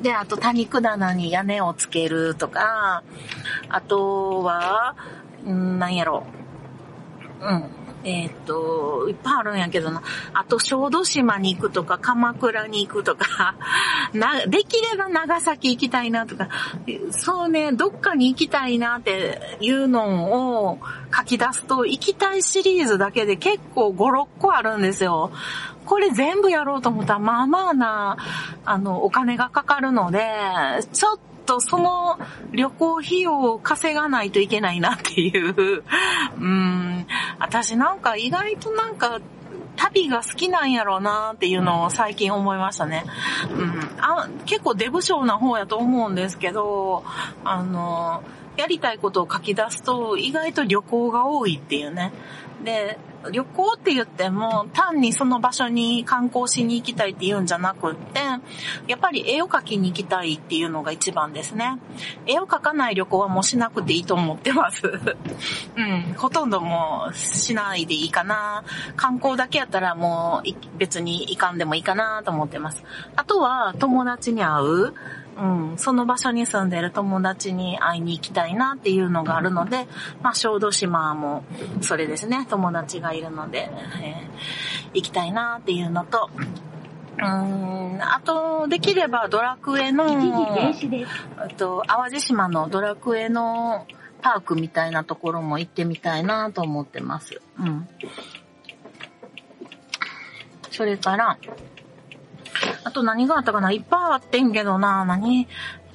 [0.02, 3.04] で、あと多肉棚に屋根をつけるとか、
[3.70, 4.96] あとは、
[5.46, 6.26] んなんやろ
[7.42, 7.46] う。
[7.46, 7.87] うん。
[8.08, 10.02] えーっと、いっぱいあるんやけどな。
[10.34, 13.56] あと、小豆島に行くとか、鎌倉に行くとか、
[14.16, 16.48] な、できれば長崎行きたいなとか、
[17.12, 20.80] そうね、どっかに行きたいなっていうのを
[21.14, 25.32] 書き出すと、行きたいシリーズだけで結構5、6個あるんですよ。
[25.86, 28.18] これ全部やろうと思ったら、まあまあな、
[28.64, 30.26] あの、お金がかかるので、
[30.94, 32.20] ちょっととその
[32.52, 35.84] 旅行費用を稼がないといけないなっていう。
[36.40, 37.08] うん。
[37.40, 39.20] 私なんか意外となんか、
[39.76, 43.06] 旅が好きなんやろうなっていうのを最近思いましたね。
[43.52, 43.90] うん。
[44.00, 47.04] あ結構デブ症な方やと思うんですけど、
[47.46, 48.24] あの、
[48.58, 52.12] やりたいことを書き出すと意外と旅行が多いっていうね。
[52.64, 52.98] で、
[53.32, 58.20] 旅行って言っても単にその場所に観光しに行きたいって言うんじゃなくって、
[58.88, 61.78] やっぱり絵を描きに行きたいっていうのが一番ですね。
[62.26, 64.82] 絵を描かない旅行はもうしなくていいと思ってます。
[65.76, 68.64] うん、ほとんどもうしないでいいかな。
[68.96, 72.84] 観光だけやったらもう別に行かんでもいいかなと思ってます。
[73.16, 74.94] あとは友達に会う。
[75.40, 79.88] うん、その場所に住んでる友達に会いに行きたいなっていうのがあるので、
[80.22, 81.44] まあ、小豆島も
[81.82, 83.70] それですね、友達がいるので、
[84.02, 86.30] えー行きたいなっていうのと、
[87.18, 90.06] うーん、あと、できればドラクエの、
[91.58, 93.86] と、淡路島のドラクエの
[94.22, 97.42] パークみたいなところも行ってみたいなと思ってます。
[97.60, 97.88] うん。
[100.72, 101.38] それから、
[102.88, 103.72] あと何があったかな？
[103.74, 105.48] いっぱいあってんけどな、何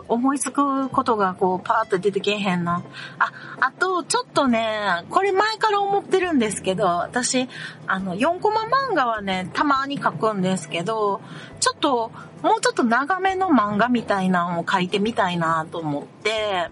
[0.08, 2.82] 思いつくことがこうパーッと出てけへんな。
[3.18, 7.48] あ、あとちょっとね、これ前から思ってるんですけど、私、
[7.86, 11.22] あの、4コマ漫画はね、たまに書くんですけど、
[11.60, 12.10] ちょっと、
[12.42, 16.68] もうちょっと長めの漫画みたいなのを書いてみたいなと思って、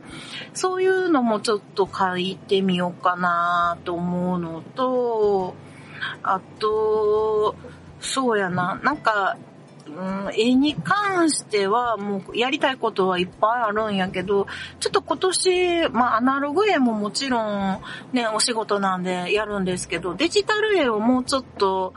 [0.53, 5.55] そういうのもちょっと書いてみようかなと思うのと、
[6.23, 7.55] あと、
[8.01, 9.39] そうやな、なんか、
[10.01, 14.47] うん、絵に関してはもうやりたいことはいっぱいあるんやけど、
[14.81, 17.81] ちょっと今年、まあアナログ絵ももちろん
[18.13, 21.93] ね、お仕事なんでやるんですけど、デジタル絵をもうちょっと、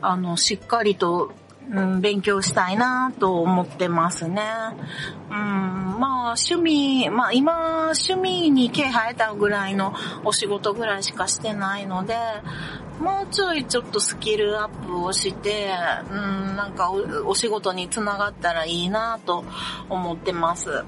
[0.00, 1.32] あの、しっかりと、
[1.70, 4.42] うん、勉強したいなと思ってますね。
[5.30, 5.36] うん、
[5.98, 9.94] まあ趣味、まあ今趣味に毛生えたぐらいの
[10.24, 12.16] お仕事ぐらいしかしてないので、
[13.00, 15.70] もうちょいちょっとスキルアップをして、
[16.10, 19.44] うん、なんかお仕事につながったらいいなと
[19.88, 20.84] 思ってます。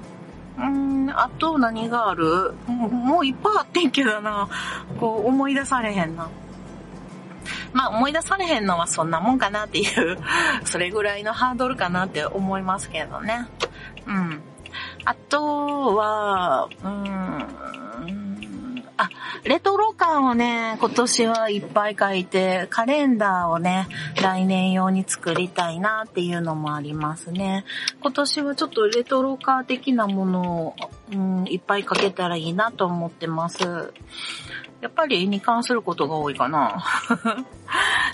[0.59, 2.53] うん、あと何がある？
[2.67, 4.49] もういっぱいあってんけどな。
[4.99, 6.29] こう思い出されへんな。
[7.73, 10.19] まあ思い出されへんのはそんなもんかなっていう、
[10.65, 13.47] それぐらいのハードルかなって思いますけどね。
[14.07, 14.43] うん。
[15.05, 18.20] あとは、うん、
[19.45, 23.89] レトロ感をね、今年はいっぱい書いて、カレンダーをね、
[24.21, 27.65] 来年用に作りたいなっていうのもありますね。
[28.01, 30.77] 今年はちょっとレトロカー的なものを、
[31.13, 33.93] うん、いっぱい書けたらいいなと思ってます。
[34.81, 36.83] やっぱり絵に関することが多いかな。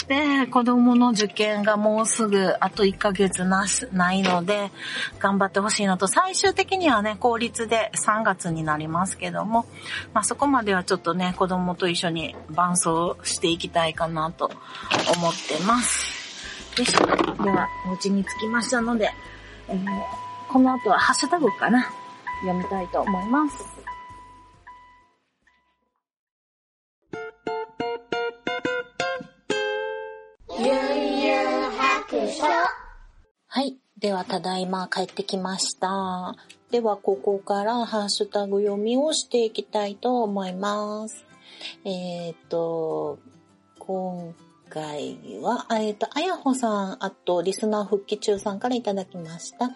[0.09, 4.71] で、子供の受験がもうすぐあと1ヶ月なしないので、
[5.19, 9.67] 頑張ってほしいのと、最終的にはね、公立で3月になりますけども、
[10.15, 14.47] まあそこまではちょっとね、子供と一緒に伴走していきたいかなと
[15.17, 16.79] 思ってます。
[16.79, 16.93] よし。
[16.93, 19.11] では、お家に着きましたので、
[19.69, 21.91] えーこの後はハッシュタグかな。
[22.43, 23.76] 読みたいと思います。
[30.59, 33.77] ゆうゆう白書はい。
[33.99, 36.35] では、ただいま帰ってきました。
[36.71, 41.27] では、ここからハッシュタグ読みをしていきたいと思います。
[41.85, 43.19] えっ、と、
[43.79, 44.35] 今
[44.71, 49.71] 回は、えっ、と、あやほさん、あと、リスナー復帰中さんからいただきました。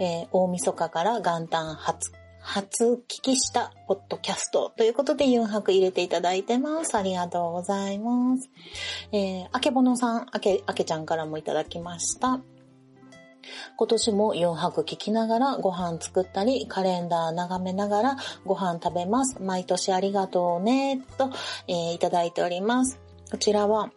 [0.00, 2.10] えー大晦日から元旦初、
[2.44, 6.94] 初聞きしたポッドキャストということで4泊入れていただいてます。
[6.94, 8.50] ありがとうございます。
[9.12, 12.40] えー、あけぼのさん、あけ、あけちゃんからもいただきました。
[13.76, 19.42] 今年も4泊聞きながらご飯作ったり、カレンダー眺めながらご飯食べます。
[19.42, 21.30] 毎年ありがとうね、と、
[21.66, 23.00] えーいただいております。
[23.30, 23.90] こちらは、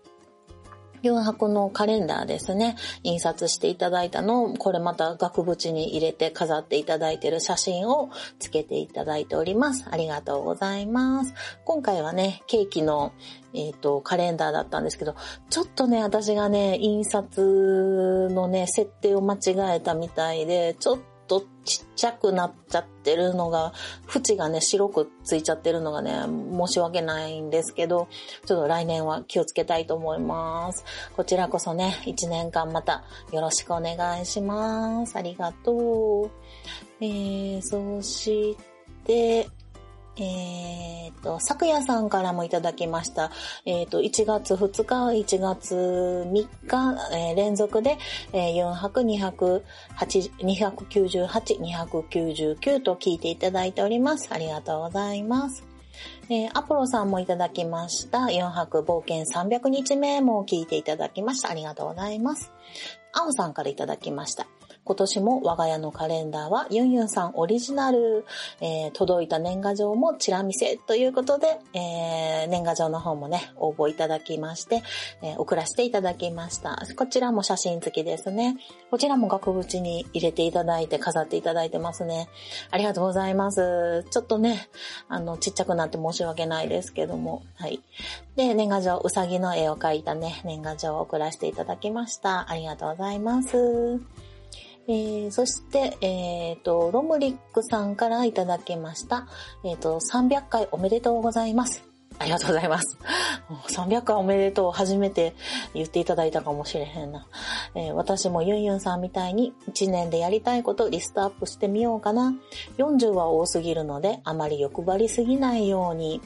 [1.03, 2.75] 4泊のカレンダーですね。
[3.03, 9.85] 印刷していただいたのを、これまた額縁に入れて飾っていただいている写真をつけていただいております。
[9.89, 11.33] ありがとうございます。
[11.65, 13.13] 今回はね、ケーキの、
[13.53, 15.15] えっ、と、カレンダーだったんですけど、
[15.49, 23.73] ちょっとね、私がね、印刷のね、設定を間違えたみたいで、ちょっととちっちゃくなっちゃってるのが、
[24.13, 28.07] 縁がね、白くついちゃってるのがね、申し訳ないんですけど、
[28.45, 30.83] ちょっと来年は気をつけたいと思います。
[31.15, 35.15] こちらこそね、1年間またよろしくお願いします。
[35.17, 35.73] ありがと
[36.23, 36.31] う。
[37.01, 38.57] えー、そし
[39.05, 39.49] て、
[40.19, 43.31] えー、と、昨夜さんからもいただきました。
[43.65, 45.75] えー、と、1月2日、1月
[46.27, 47.97] 3日、えー連続で、
[48.33, 49.63] えー400、
[49.97, 54.29] 298 298、299と聞いていただいております。
[54.31, 55.63] ありがとうございます。
[56.29, 58.25] えアポロさんもいただきました。
[58.25, 61.49] 4泊冒険300日目も聞いていただきました。
[61.49, 62.51] ありがとうございます。
[63.13, 64.47] 青さんからいただきました。
[64.87, 68.25] 今年も我が家のカレンダーはユンユンさんオリジナル、
[68.61, 74.83] えー届いた年賀状もチラ見せということで、えー年賀状の方もね、応募いただきまして、
[75.21, 76.81] えー送らせていただきました。
[76.95, 78.57] こちらも写真付きですね。
[78.89, 82.29] こちらも額縁に入れていただいて飾っていただいてますね。
[82.71, 84.05] ありがとうございます。
[84.09, 84.69] ちょっとね、
[85.09, 87.81] あの、ちっちゃくなって申し訳ないですけども、はい。
[88.37, 92.49] で、年賀状、うさぎの絵を描いたね、年賀状を送らせていただきました。
[92.49, 94.26] ありがとうございます。
[94.89, 99.27] えー、そして、えっ、と、ロムリックさんからいただきました。
[99.63, 101.86] えっ、と、300回おめでとうございます。
[102.19, 102.97] ありがとうございます。
[103.69, 105.35] 300回おめでとう初めて
[105.73, 107.27] 言っていただいたかもしれへんな。
[107.75, 112.33] えー私もユンユンさんみたいに1年でやりたいことリストアップしてみようかな。
[112.77, 116.21] 40は多すぎるのであまり欲張りすぎないように。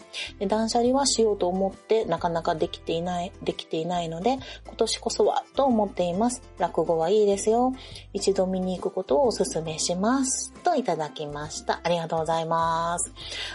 [0.47, 6.41] 断捨離はしようと思ってなかなかできていない、できていないので今年こそはと思っています。
[6.57, 7.73] 落語はいいですよ。
[8.13, 10.53] 一度見に行くことをお勧めします。
[10.63, 11.81] といただきました。
[11.83, 13.11] ありがとうございます。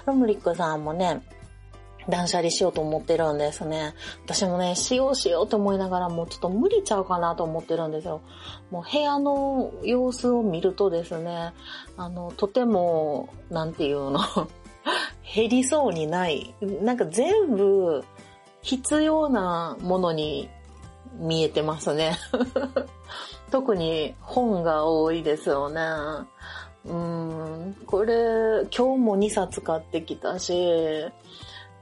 [0.07, 1.23] ロムリックさんもね、
[2.09, 3.95] 断捨離しようと思ってるんですね。
[4.25, 8.21] 私もね、しようしようと思いながらもうちょっと無理ちゃうかなと思ってるんですよ。
[8.71, 11.53] もう部屋の様子を見るとですね、
[11.97, 14.21] あの、とても、なんていうの、
[15.35, 16.55] 減りそうにない。
[16.61, 18.05] なんか全部
[18.63, 20.49] 必要なものに
[21.19, 22.17] 見えてますね。
[23.51, 25.81] 特に本が多いですよね。
[26.85, 28.15] うん、これ、
[28.77, 31.05] 今日も2冊買ってきたし、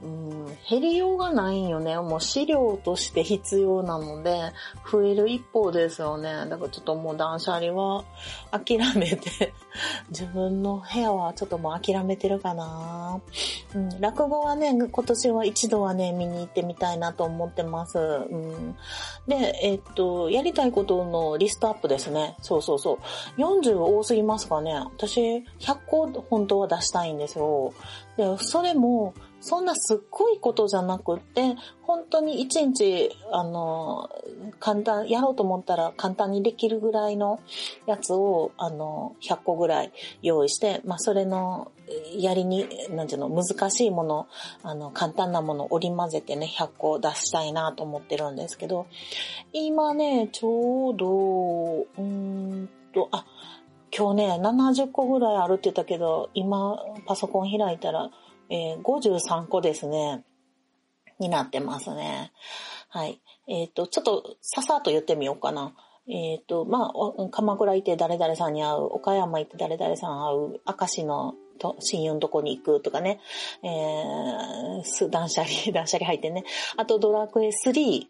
[0.05, 1.97] うん、減りようがないんよね。
[1.97, 4.53] もう資料として必要なので、
[4.91, 6.31] 増える一方ですよね。
[6.51, 8.05] だからちょっともう断捨離は
[8.51, 9.55] 諦めて、
[10.11, 13.19] 自分の部屋はちょっともう諦めてるかな。
[13.75, 17.99] うん、落語はね、今年は一度はね、見に行ってみたいなと思ってます。
[17.99, 18.77] うん、
[19.27, 22.37] で、えっと、やりたいことのリストアップですね。
[22.43, 22.99] そうそうそ
[23.39, 23.41] う。
[23.41, 24.75] 40多すぎますかね。
[24.75, 27.73] 私、100個本当は出したいんですよ。
[28.19, 34.09] で、それも、そんなすっごいことじゃなくって、本当に一日、あの、
[34.59, 37.41] 簡単、やろうと思ったら簡単にできるぐらいの
[37.85, 41.73] やつを、あの、100個ぐらい用意して、まあ、それの、
[42.17, 44.29] やりに、なんていうの、難しいもの、
[44.63, 48.87] あの、簡単なものを織り交ぜてね、100個出したいなと思ってるんですけど、
[49.53, 53.27] 今ね、ちょうど、うーんと、あ、
[53.95, 58.11] 今日ね、70個ぐらいあるって言ったけど、今、パソコン開いたら、
[58.55, 60.25] えー53個ですね。
[61.19, 62.33] になってますね。
[62.89, 63.21] はい。
[63.49, 65.75] えっ、と、ちょっと、ささっと言ってみようかな。
[66.09, 73.21] えっ、と、まあ、鎌倉行って誰々さんに会う、岡山行って誰々さん会う、明石のと親友のとこに行くとかね、
[73.63, 76.45] えー、す断捨離、 断捨離入ってね。
[76.77, 78.07] あと、ドラクエ3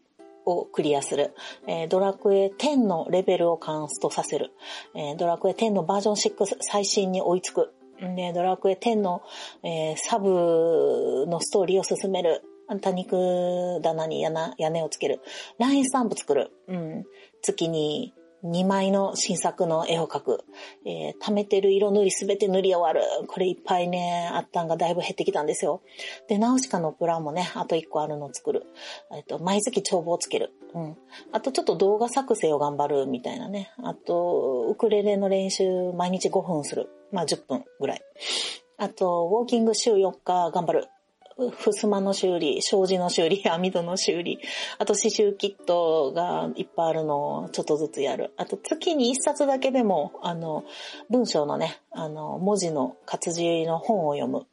[0.46, 1.34] をクリアする。
[1.66, 4.52] えードラクエ10のレベルをカンストさせる。
[4.94, 7.72] えードラクエ10のバージョン6最新に追いつく。
[8.00, 9.22] で、ドラクエ10の、
[9.62, 12.42] えーサブのストーリーを進める。
[12.80, 14.30] 多肉棚に屋
[14.70, 15.20] 根をつける。
[15.58, 16.50] ラインスタンプ作る。
[16.68, 17.04] うん。
[17.42, 20.44] 月に2枚の新作の絵を描く。
[20.86, 23.26] えー貯めてる色塗りすべて塗り終わる。
[23.26, 25.82] これいっぱいね、あったんがだいぶ減ってきたんですよ。
[26.28, 28.66] で、ナウシカのプラモもね、あと1個あるのを作る。
[29.14, 30.52] えっと、毎月帳簿をつける。
[30.74, 30.96] うん。
[31.32, 33.72] あとちょっと動画作成を頑張るみたいなね。
[33.82, 36.90] あと、ウクレレの練習毎日5分する。
[37.14, 38.02] まあ10分ぐらい。
[38.76, 40.88] あと、ウォーキング週4日頑張る。
[41.58, 44.38] ふすまの修理、障子の修理、 網戸の修理、
[44.78, 48.32] あと刺繍キットがいっぱいあるのをちょっとずつやる。
[48.36, 50.64] あと月に一冊だけでも、あの、
[51.10, 54.46] 文章のね、あの、文字の活字の本を読む。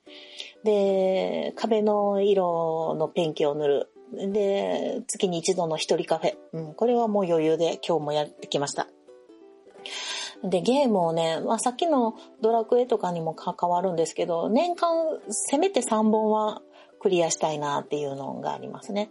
[0.64, 3.92] で、壁の色のペンキを塗る。
[4.14, 6.38] で、月に一度の一人カフェ。
[6.54, 8.88] うん、これはもう余裕で今日もやってきました。
[10.44, 16.62] で、ゲームをね、まあ、さっきのドラクエとかにも関わるんですけど、年間せめて3本は
[17.02, 19.10] クリアしたいなっていうのがありますね。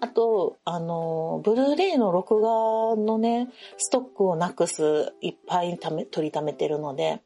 [0.00, 2.48] あと、あの、ブルーレイの録画
[2.96, 7.22] のね、ストックをなくす、いっぱいため取りためてるので、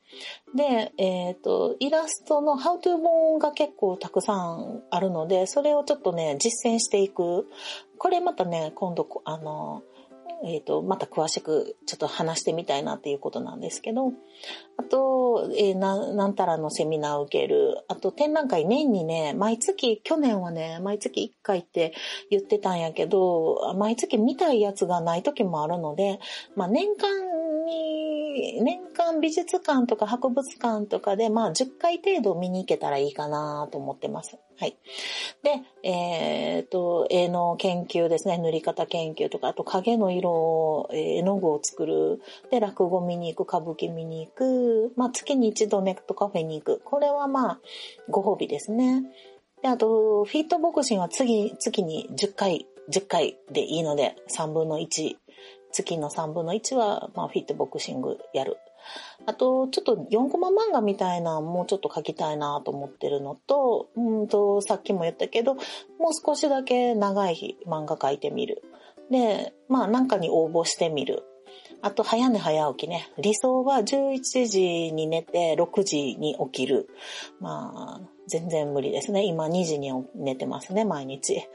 [0.55, 7.47] で、えっ、ー、と、イラストの How to 本が結構たくさんあるので、それをちょっとね、実践していく。
[7.99, 9.83] これまたね、今度、あの、
[10.45, 14.13] えっ、ー、と、また詳しくちょっと話してみたいなっていうことなんですけど、
[14.77, 17.85] あと、えー、な、なんたらのセミナーを受ける。
[17.89, 21.93] あと、展覧会年にね、毎月、去年はね、毎月1回って
[22.31, 26.21] 言ってたんやけど、毎月見たいやつがない時もあるので、
[26.55, 34.39] まあ、年間に、年間美術館とか博物館とかで、まあ、10回程度見に行けたらいいかなと思ってます。
[34.61, 34.77] はい。
[35.45, 38.39] で、えっ、と、絵の研究ですね。
[38.39, 42.21] 塗り方研究とか、あと影の色を、絵の具を作る。
[42.51, 44.93] で、落語見に行く、歌舞伎見に行く。
[44.97, 46.83] まあ、月に一度ネットカフェに行く。
[46.85, 47.61] これはまあ、
[48.09, 49.05] ご褒美ですね。
[49.63, 55.17] で、あと、フィットボクシングは次、月に10回、10回でいいので、3分の1。
[55.71, 58.57] 月の3分の1は、まあ、フィットボクシングやる。
[59.27, 65.63] あと、ちょっと4コマ漫画みたいなもうちょっと描きたいなと思ってるのと、うんと、さっきも言ったけど、もう
[66.15, 68.63] 少しだけ長い漫画描いてみる。
[69.11, 71.25] で、まあなんかに応募してみる。
[71.81, 73.11] あと、早寝早起きね。
[73.19, 76.89] 理想は11時に寝て6時に起きる。
[77.41, 79.25] まあ、全然無理ですね。
[79.25, 81.49] 今2時に寝てますね、毎日。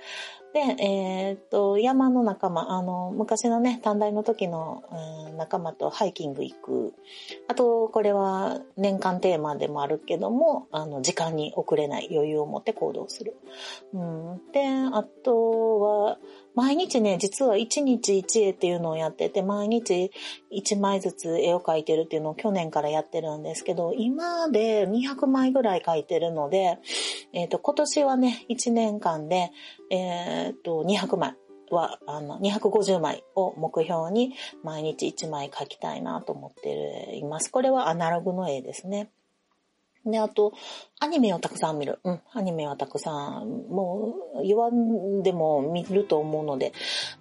[0.54, 4.84] で、えー、っと、山の仲間、あの、昔のね、短大の時の、
[5.30, 6.93] うん、仲間とハイキング行く。
[7.47, 13.36] あと、これは年間テーマでもあるけども、あの、時間に遅れない余裕を持って行動する。
[13.93, 14.62] うん、で、
[14.93, 16.20] あとは、
[16.56, 20.12] 毎日ね、実は1日1絵っていうのをやってて、毎日
[20.51, 26.78] 1枚ずつ絵を描いてるっていうのを去年からやってるんですけど、今で200枚ぐらい描いてるので、
[27.34, 29.51] えっ、ー、と、今年はね、1年間で、
[29.94, 31.36] えっ、と、200枚
[31.70, 34.34] は、あの、250枚を目標に
[34.64, 37.52] 毎日1枚描きたいなと思っています。
[37.52, 39.12] これはアナログの絵ですね。
[40.06, 40.52] で、あと、
[41.00, 42.00] アニメをたくさん見る。
[42.04, 46.74] うん、アニメはたくさん、もう、言わんでも見ると思うので、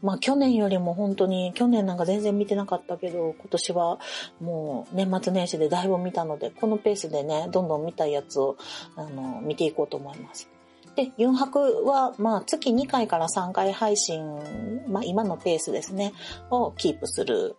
[0.02, 4.00] まあ去年よりも本当に、去年なんか全然見てなかったけど、今年は
[4.40, 8.56] もう年末年始でだいぶ見たので、このペースでね、どんどん見たいやつを、
[8.96, 10.51] あの、見ていこうと思います。
[10.96, 16.12] で、4泊は、まあ、月2回から3回配信、まあ、今のペースですね、
[16.50, 17.56] をキープする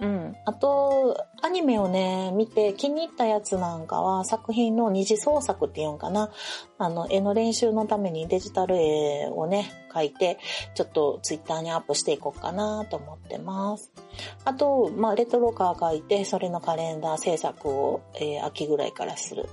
[0.00, 0.36] うん。
[0.44, 6.30] あと、アニメをね、見て気に入ったやつなんかは作品の二次創作っていうんかな。
[6.78, 10.38] あの、絵の練習のためにデジタル絵をね、描いて、
[10.74, 13.90] ちょっとツイッターにアップしていこうかなと思ってます。
[14.44, 19.48] あと、まあ、レトロカー描いて、それのカレンダー制作を、えー、秋ぐらいからする。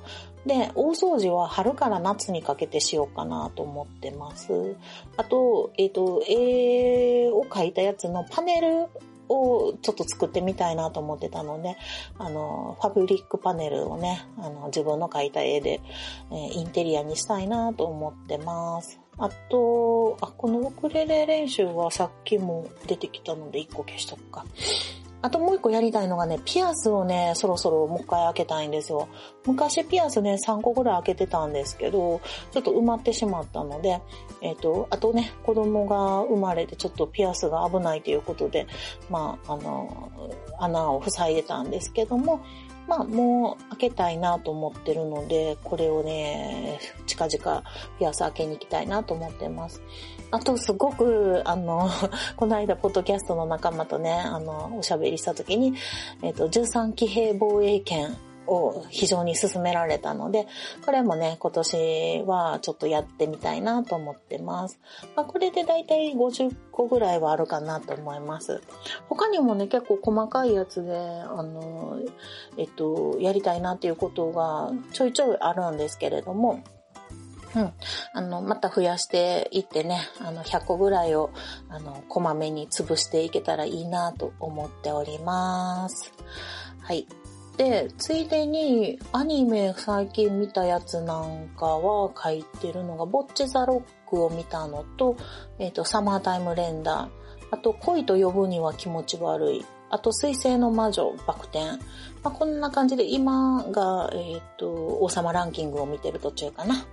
[0.46, 4.76] で、大掃除は春から夏にかけてしようかなと思ってます。
[5.18, 8.88] あと、えっ、ー、と、絵を描いたやつのパネル
[9.30, 11.78] をちょっと作ってみたいなと思ってたので、
[12.18, 15.82] あの、ファブリックパネルをね、あの、自分の描いた絵で、
[16.32, 19.00] えー、インテリアにしたいなと思ってます。
[19.18, 24.46] あと、あ、このウクレレ練習はさっきも出てきたので1個消しとくか。
[25.24, 29.08] あともう一個やりたいのがね、ピアスをね、そろそろもう一回開けたいんですよ。
[29.48, 32.20] 昔ピアスね、3個ぐらい開けてたんですけど、
[32.52, 34.02] ちょっと埋まってしまったので、
[34.42, 38.68] えっ、ー、と、あとね、子供が生まれてちょっとピアスが危ないということで、
[39.10, 40.12] まあ、あの、
[40.60, 42.42] 穴を塞いでたんですけども、
[42.86, 47.64] まあもう開けたいなと思ってるので、これをね、近々
[47.98, 49.82] ピアス開けに行きたいなと思ってます。
[50.34, 51.88] あとすごく、あの、
[52.36, 55.76] この間ポッドキャストの仲間とね、あの、おしゃべりした時に、
[56.24, 58.18] えっ、ー、と、13騎兵防衛権
[58.48, 60.48] を非常に進められたので、
[60.84, 64.80] これもね、今年はちょっとやってみたいなと思ってます。
[65.16, 68.60] まあ、これでだいたい50個ぐらいはあるかなと思います。
[69.10, 72.00] 他にもね、結構細かいやつで、あの、
[72.58, 76.64] えっと、やりたいなっていうことがちょいちょいあるんですけれども、
[77.56, 77.74] うん。
[78.14, 81.32] あの、また増やしていってね、あの、100個ぐらいを、
[81.70, 86.12] あの、こまめに潰していけたらいいなと思っております。
[86.82, 87.08] はい。
[87.58, 95.16] で、ついでにアニメ最近見たやつなんかは書いてるのが、ボッチザロックを見たのと、
[95.60, 97.10] えっ、ー、と、サマータイムレンダー、
[97.52, 101.60] あと、恋と呼ぶには気持ち悪い、あと、水星の魔女、バク転。
[102.24, 106.88] まあ、こんな感じで、今が、えっ、ー、と、王様ランキングを見てる途中かな。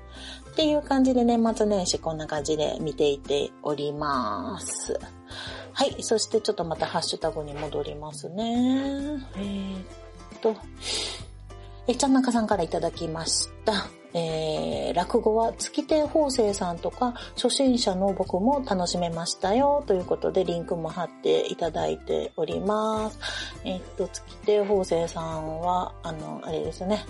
[0.50, 4.98] っていう感じで年末年始こんな感じで見ていております。
[5.72, 6.02] はい。
[6.02, 9.22] そしてちょっとまたハッシュタグに戻りますね。
[9.36, 9.84] えー
[10.40, 10.56] と、
[11.86, 13.88] え、ちゃんなかさんからいただきました。
[14.12, 23.18] えー、落語は月亭法生さんとか初心者の僕も楽しめましたよということでリンクも貼っていただいております。
[23.64, 27.04] えっと、月亭法生さんは、あの、あれですね。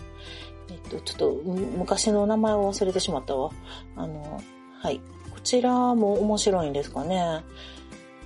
[0.71, 1.33] えっと、ちょっと
[1.77, 3.51] 昔の名前を忘れてしまったわ。
[3.97, 4.41] あの、
[4.81, 5.01] はい。
[5.31, 7.43] こちらも面白いんですかね。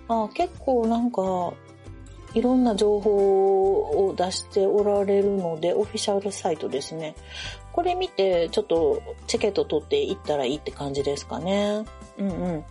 [0.08, 1.54] あ結構なんか、
[2.34, 7.14] いろんな情報を出しておられるので、オフィシャルサイトですね。
[7.72, 11.84] これ見て、ちょっとチケット取っていったらいいって感じですかね。
[12.18, 12.64] うんうん。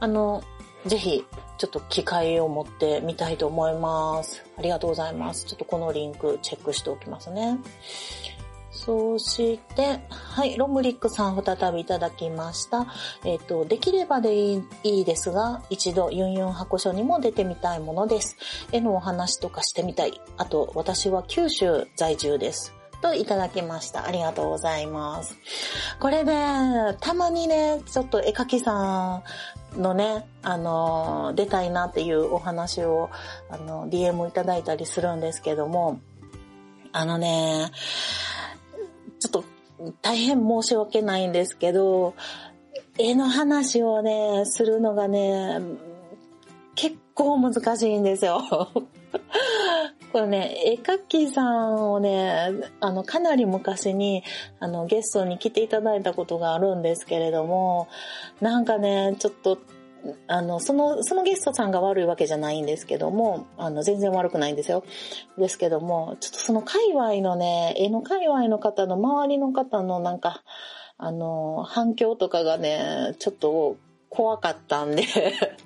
[0.00, 0.42] あの、
[0.86, 1.24] ぜひ、
[1.58, 4.44] ちょっと機会を持ってみたいと思います。
[4.58, 5.46] ありがとうございます。
[5.46, 7.58] ちょっとこのリンクチェックしておきますね。
[8.76, 12.86] そして、はい、ロムリックさん再びいただきました。
[13.24, 18.36] えっ、と、できればでいいですが、一度ユンユン箱書にも出てみたいものです。
[18.72, 20.20] 絵のお話とかしてみたい。
[20.36, 22.74] あと、私は九州在住です。
[23.00, 24.06] といただきました。
[24.06, 25.36] ありがとうございます。
[25.98, 29.22] これね、たまにね、ちょっと絵描きさ
[29.76, 33.10] んのね、あの、出たいなっていうお話を、
[33.50, 36.00] あの、DM いただいたりするんですけども、
[36.92, 37.70] あのね、
[39.18, 39.44] ちょっと
[40.02, 42.14] 大変申し訳ないんですけど、
[42.98, 45.60] 絵の話をね、するのがね、
[46.74, 48.42] 結構難しいんですよ。
[50.12, 52.50] これね、絵描きさんをね、
[52.80, 54.22] あの、かなり昔に、
[54.60, 57.88] あの、ゲストに来ていただいたことがあるんですけれども、
[58.40, 59.58] なんかね、ちょっと
[60.26, 64.84] あの、その、そのゲストさんが悪いわけじゃないんですけども、あの、全然悪くないんですよ。
[65.38, 70.42] ですけども、ちょっとその界隈のね、絵の界隈の方の周りの方のなんか、
[70.98, 73.76] あの、反響とかがね、ちょっと
[74.08, 75.04] 怖かったんで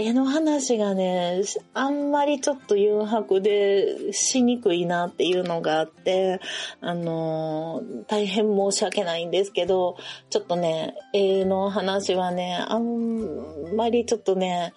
[0.00, 1.42] 絵の話がね、
[1.74, 6.40] あんまりちょっと誘惑でしにくいなっていうのがあって、
[6.80, 9.96] あの、大変申し訳ないんですけど、
[10.30, 14.72] ちょっとね、絵の話はね、あんまりちょっとね、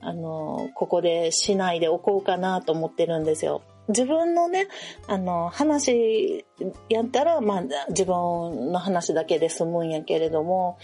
[0.00, 3.62] あの、ここでしないでおこうかなと思ってるんですよ。
[3.90, 4.68] 自分のね、
[5.06, 6.44] あの、話
[6.88, 10.78] やったら、まあ、自分の話だけで済むんやけれども、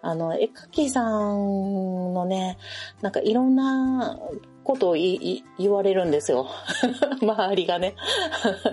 [0.00, 2.58] あの、絵描きさんのね、
[3.00, 4.18] なんかいろんな
[4.64, 6.48] ことを言われるんですよ。
[7.20, 7.94] 周りがね。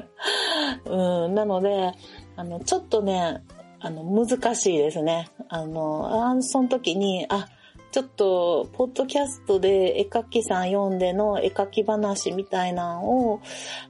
[0.86, 1.94] うん、なので、
[2.36, 3.44] あの、ちょっとね、
[3.80, 5.30] あの、難しいですね。
[5.48, 7.48] あの、あその時に、あ、
[7.92, 13.42] ちょっと、ポッドキャストで絵描きさん読んでの絵描き話みたいなのを、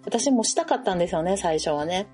[0.05, 2.07] 私もしたかったんですよね、最初はね。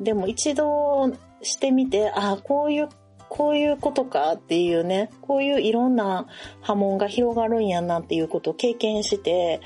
[0.00, 1.12] でも一度
[1.42, 2.88] してみて、ああ、こういう、
[3.28, 6.26] こういうことかっていうね、こういういろんな
[6.60, 9.60] 波紋が広がるんやなっていうことを経験して、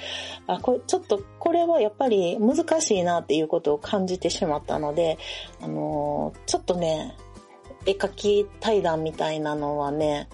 [0.47, 5.19] あ、これ、ちょっと、これはやっぱり難しいなっていうことを感じてしまったので、
[5.61, 7.17] あのー、ちょっとね、
[7.87, 10.29] 絵描き対談みたいなのはね、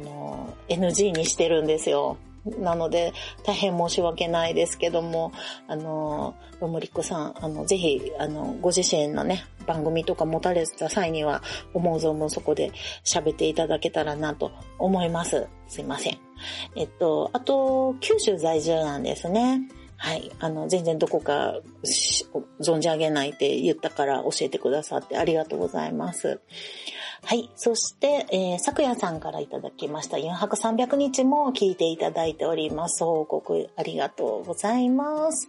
[0.00, 2.16] あの、NG にしてるんですよ。
[2.58, 3.12] なので、
[3.44, 5.32] 大変申し訳ないですけども、
[5.68, 11.42] あの、ロムリックさん、あの、ぜひ、あの、ご自身のね、番組とか持たれた際には、
[11.74, 12.72] 思う存分そこで
[13.04, 15.48] 喋っていただけたらなと思います。
[15.68, 16.18] すいません。
[16.76, 19.60] えっと、あと、九州在住なんですね。
[19.98, 20.32] はい。
[20.40, 21.60] あの、全然どこか
[22.58, 26.40] 存じ上げないって言ったから教えてくださってありがとうございます。
[27.22, 27.50] はい。
[27.54, 30.16] そして、えー、昨夜さんからいただきました。
[30.16, 33.04] 4泊300日も聞いていただいております。
[33.04, 35.48] 報告ありがとうございます。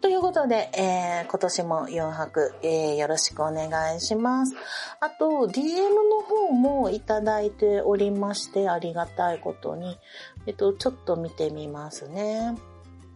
[0.00, 4.56] ということで、えー、今年も4泊、えー、よろしくお願いします。
[4.98, 9.98] あと、DM の方もいただいておりまして、ありがたいことに、
[10.46, 12.56] えっと、ちょっと見てみますね。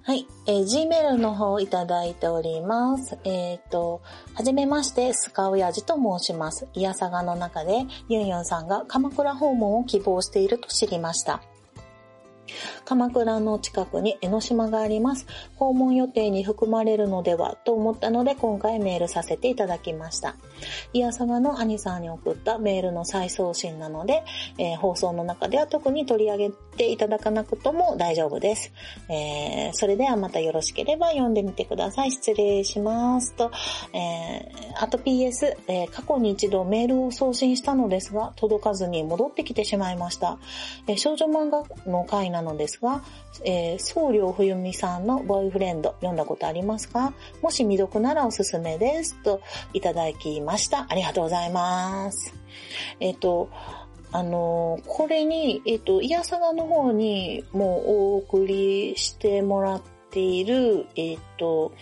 [0.06, 0.26] はい。
[0.44, 3.16] えー、Gmail の方をいただいております。
[3.24, 4.02] えっ、ー、と、
[4.34, 6.68] はじめまして、スカウヤジと申します。
[6.74, 11.40] イヤサガの中で、ユンユンさんが鎌倉訪問を希望していると知りました。
[12.84, 15.26] 鎌倉の近くに江ノ島があります。
[15.56, 20.36] 訪問予定に含まれるのではと思ったので今回メールさせていただきました。
[20.92, 24.22] イヤサガの兄さんに送ったメールの再送信なので、
[24.58, 28.72] えー、放送の中では特に取り上げていただかなくとも大丈夫です。
[29.08, 32.12] えー、それではまたよろしければ読んでみてください。
[32.12, 33.50] 失礼しますと、
[33.92, 40.38] えー、あと PS、えー、過去に一度メールを送信したのですが、届かずに戻ってきてしまいました。
[40.86, 43.02] えー、少女漫画の回のなのですが、
[43.44, 47.14] えー、僧侶冬美さんのボーイフレンド読んだことありますか？
[47.40, 49.14] もし未読ならおすすめです。
[49.22, 49.40] と
[49.72, 50.86] いただきました。
[50.88, 52.34] ありがとうございます。
[52.98, 53.48] えっ、ー、と、
[54.10, 59.82] あの、これに、えっ、ー、と、イヤサガの方にもうお送りしてもらっ
[60.14, 61.72] ている、えっ、と、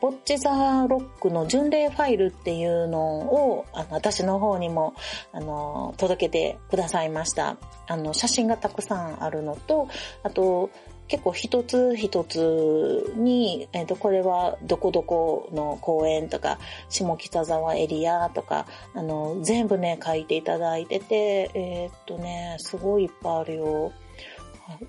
[0.00, 4.94] ボッチザーロックの巡礼ファイルっていうのを、あの、私の方にも、
[5.30, 7.58] あの、届けてくださいました。
[7.86, 9.88] あの、写真がたくさんあるのと、
[10.22, 10.70] あと、
[11.08, 23.92] 結構一つ一つに、えっ、と、これはどこどこの公園とか、下北沢エリアとか、あの、全部ね、書いていただいてて、えっ、とね、すごいいっぱいあるよ。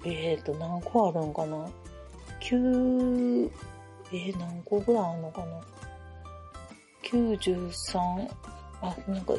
[0.06, 1.68] えっ、と、何個あるんかな
[2.44, 3.52] ?9、
[4.12, 5.62] えー、何個ぐらいあるのかな
[7.04, 8.30] ?93、
[8.82, 9.34] あ、なんか、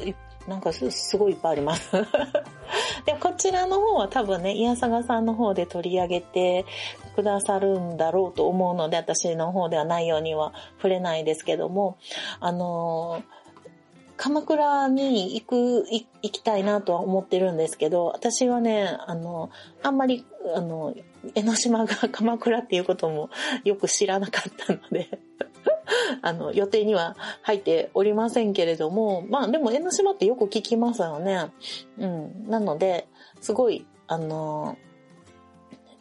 [0.47, 1.91] なんかすごいいっぱいあります。
[3.05, 6.65] で、こちらの方は多分ね、イヤサガさんの方で取り上げて
[7.15, 11.97] くださるんだろうと思うので、私の方ではないようには触れないですけども、
[12.39, 13.45] あのー
[14.17, 19.49] 鎌倉に行く、行きたいなとは思ってるんですけど、私はね、あの、
[19.83, 20.25] あんまり、
[20.55, 20.93] あの、
[21.33, 23.29] 江ノ島が鎌倉っていうことも
[23.63, 25.09] よく知らなかったので
[26.21, 31.51] あの、予定には入っておりませんけれども、まあでも江ノ島ってよく聞きますよね。
[31.97, 32.49] うん。
[32.49, 33.07] なので、
[33.41, 34.77] すごい、あの、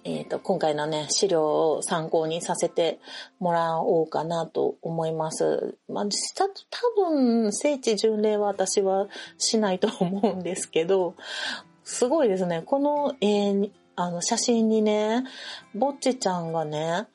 [0.04, 3.00] えっ、ー、と、今回のね、資料を参考にさせて
[3.38, 5.78] もらおうかなと思います。
[5.88, 11.14] まあ、実際多分、聖地巡礼は私はしないと思うんですけど、
[11.84, 12.62] すごいですね。
[12.62, 15.24] この、えー、あの、写真にね、
[15.74, 17.06] ぼっちちゃんがね、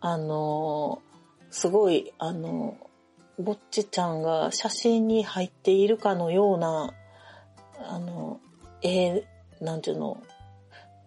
[0.00, 1.02] あの、
[1.50, 2.76] すごい、あの、
[3.38, 6.94] ぼっちちゃんが写真に入っているかのような、
[7.88, 8.40] あの、
[8.82, 10.22] えー、なんていうの、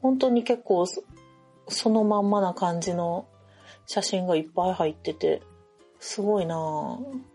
[0.01, 0.85] 本当に結構
[1.67, 3.27] そのまんまな感じの
[3.85, 5.41] 写真がいっぱい入ってて、
[5.99, 7.30] すごいなぁ。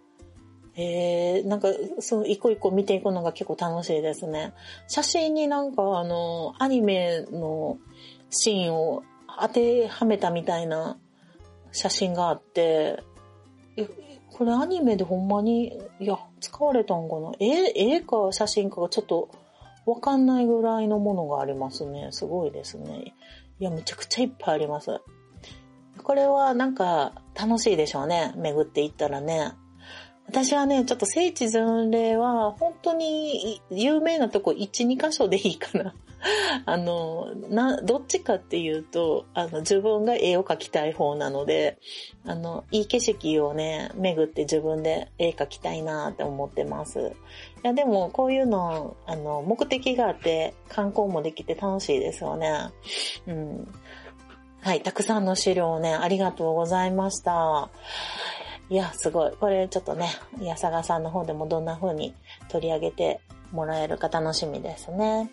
[0.79, 1.69] えー、なんか、
[2.01, 4.53] その一個一個見ていくのが結構楽しいですね。
[4.89, 7.79] 写真になんかあの、アニメの
[8.29, 9.03] シーンを
[9.41, 10.99] 当てはめたみたいな
[11.73, 13.03] 写真があって、
[13.77, 13.89] え、
[14.31, 17.33] これアニメでほんまに、いや、使われたんかな？
[17.41, 19.31] え、絵か写真かがちょっと
[19.87, 22.09] わかんないぐらいのものがありますね。
[22.11, 23.15] すごいですね。
[23.61, 25.01] いや、めちゃくちゃいっぱいあります。
[26.03, 28.35] これはなんか楽しいでしょうね。
[28.37, 29.53] 巡っていったらね。
[30.29, 35.95] 私はね、ちょっと聖地巡礼は本当に有名なとこ1、2箇所でいいかな。
[36.65, 41.79] あの、な、どっちかっていうと、あの、自分が絵を描きたい方なので、
[42.25, 47.01] あの、いい景色をね、巡って自分で絵描きたいなって思ってます。
[47.01, 47.03] い
[47.63, 52.71] や、でも、こういうの、あの、目的があって観光もできて楽しいですよね。
[53.27, 53.69] うん。
[54.61, 57.71] はい、たくさんの資料をね、ありがとうございました。
[58.69, 59.33] いや、すごい。
[59.39, 60.11] これちょっとね、
[60.41, 62.15] いやさがさんの方でもどんな風に
[62.49, 63.21] 取り上げて
[63.53, 65.31] もらえるか楽しみですね。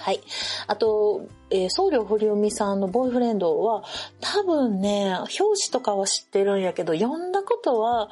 [0.00, 0.20] はい。
[0.66, 3.84] あと、えー、僧侶堀海さんのボーイフレンドは、
[4.20, 8.08] 多分ね、表紙とかは知ってるんやけど、読んだことは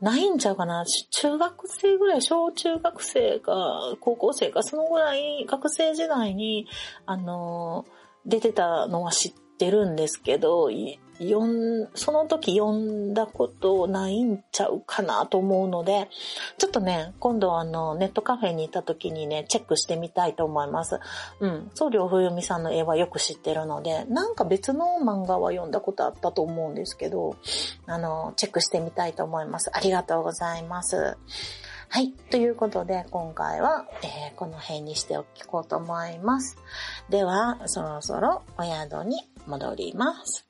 [0.00, 0.84] ないんちゃうかな。
[1.10, 6.66] 中学生ぐらい、小中学生か、高校生か、そのぐらい学生時代に、
[7.06, 10.70] あのー、出てたのは知ってるんですけど、
[11.94, 16.08] その時読んだことないんちゃうかなと思うので、
[16.56, 20.98] ちょっとね、今度あの、ネットカフェに行った時にね、チェックしてみたいと思います。
[21.40, 21.70] うん。
[21.74, 27.36] 僧侶冬美さんの絵はよく知ってるので、なんか別の漫画は読んだことあったと思うんですけど、
[27.86, 29.70] あの、チェックしてみたいと思います。
[29.74, 31.18] ありがとうございます。
[31.92, 32.12] はい。
[32.30, 36.56] ということで、今回は、えー、この辺にしておきこうと思います。
[37.08, 40.49] では、そろそろお宿に戻ります。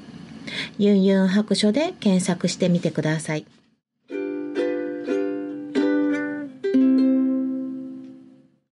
[0.77, 3.45] ユンユン白書で検索してみてください。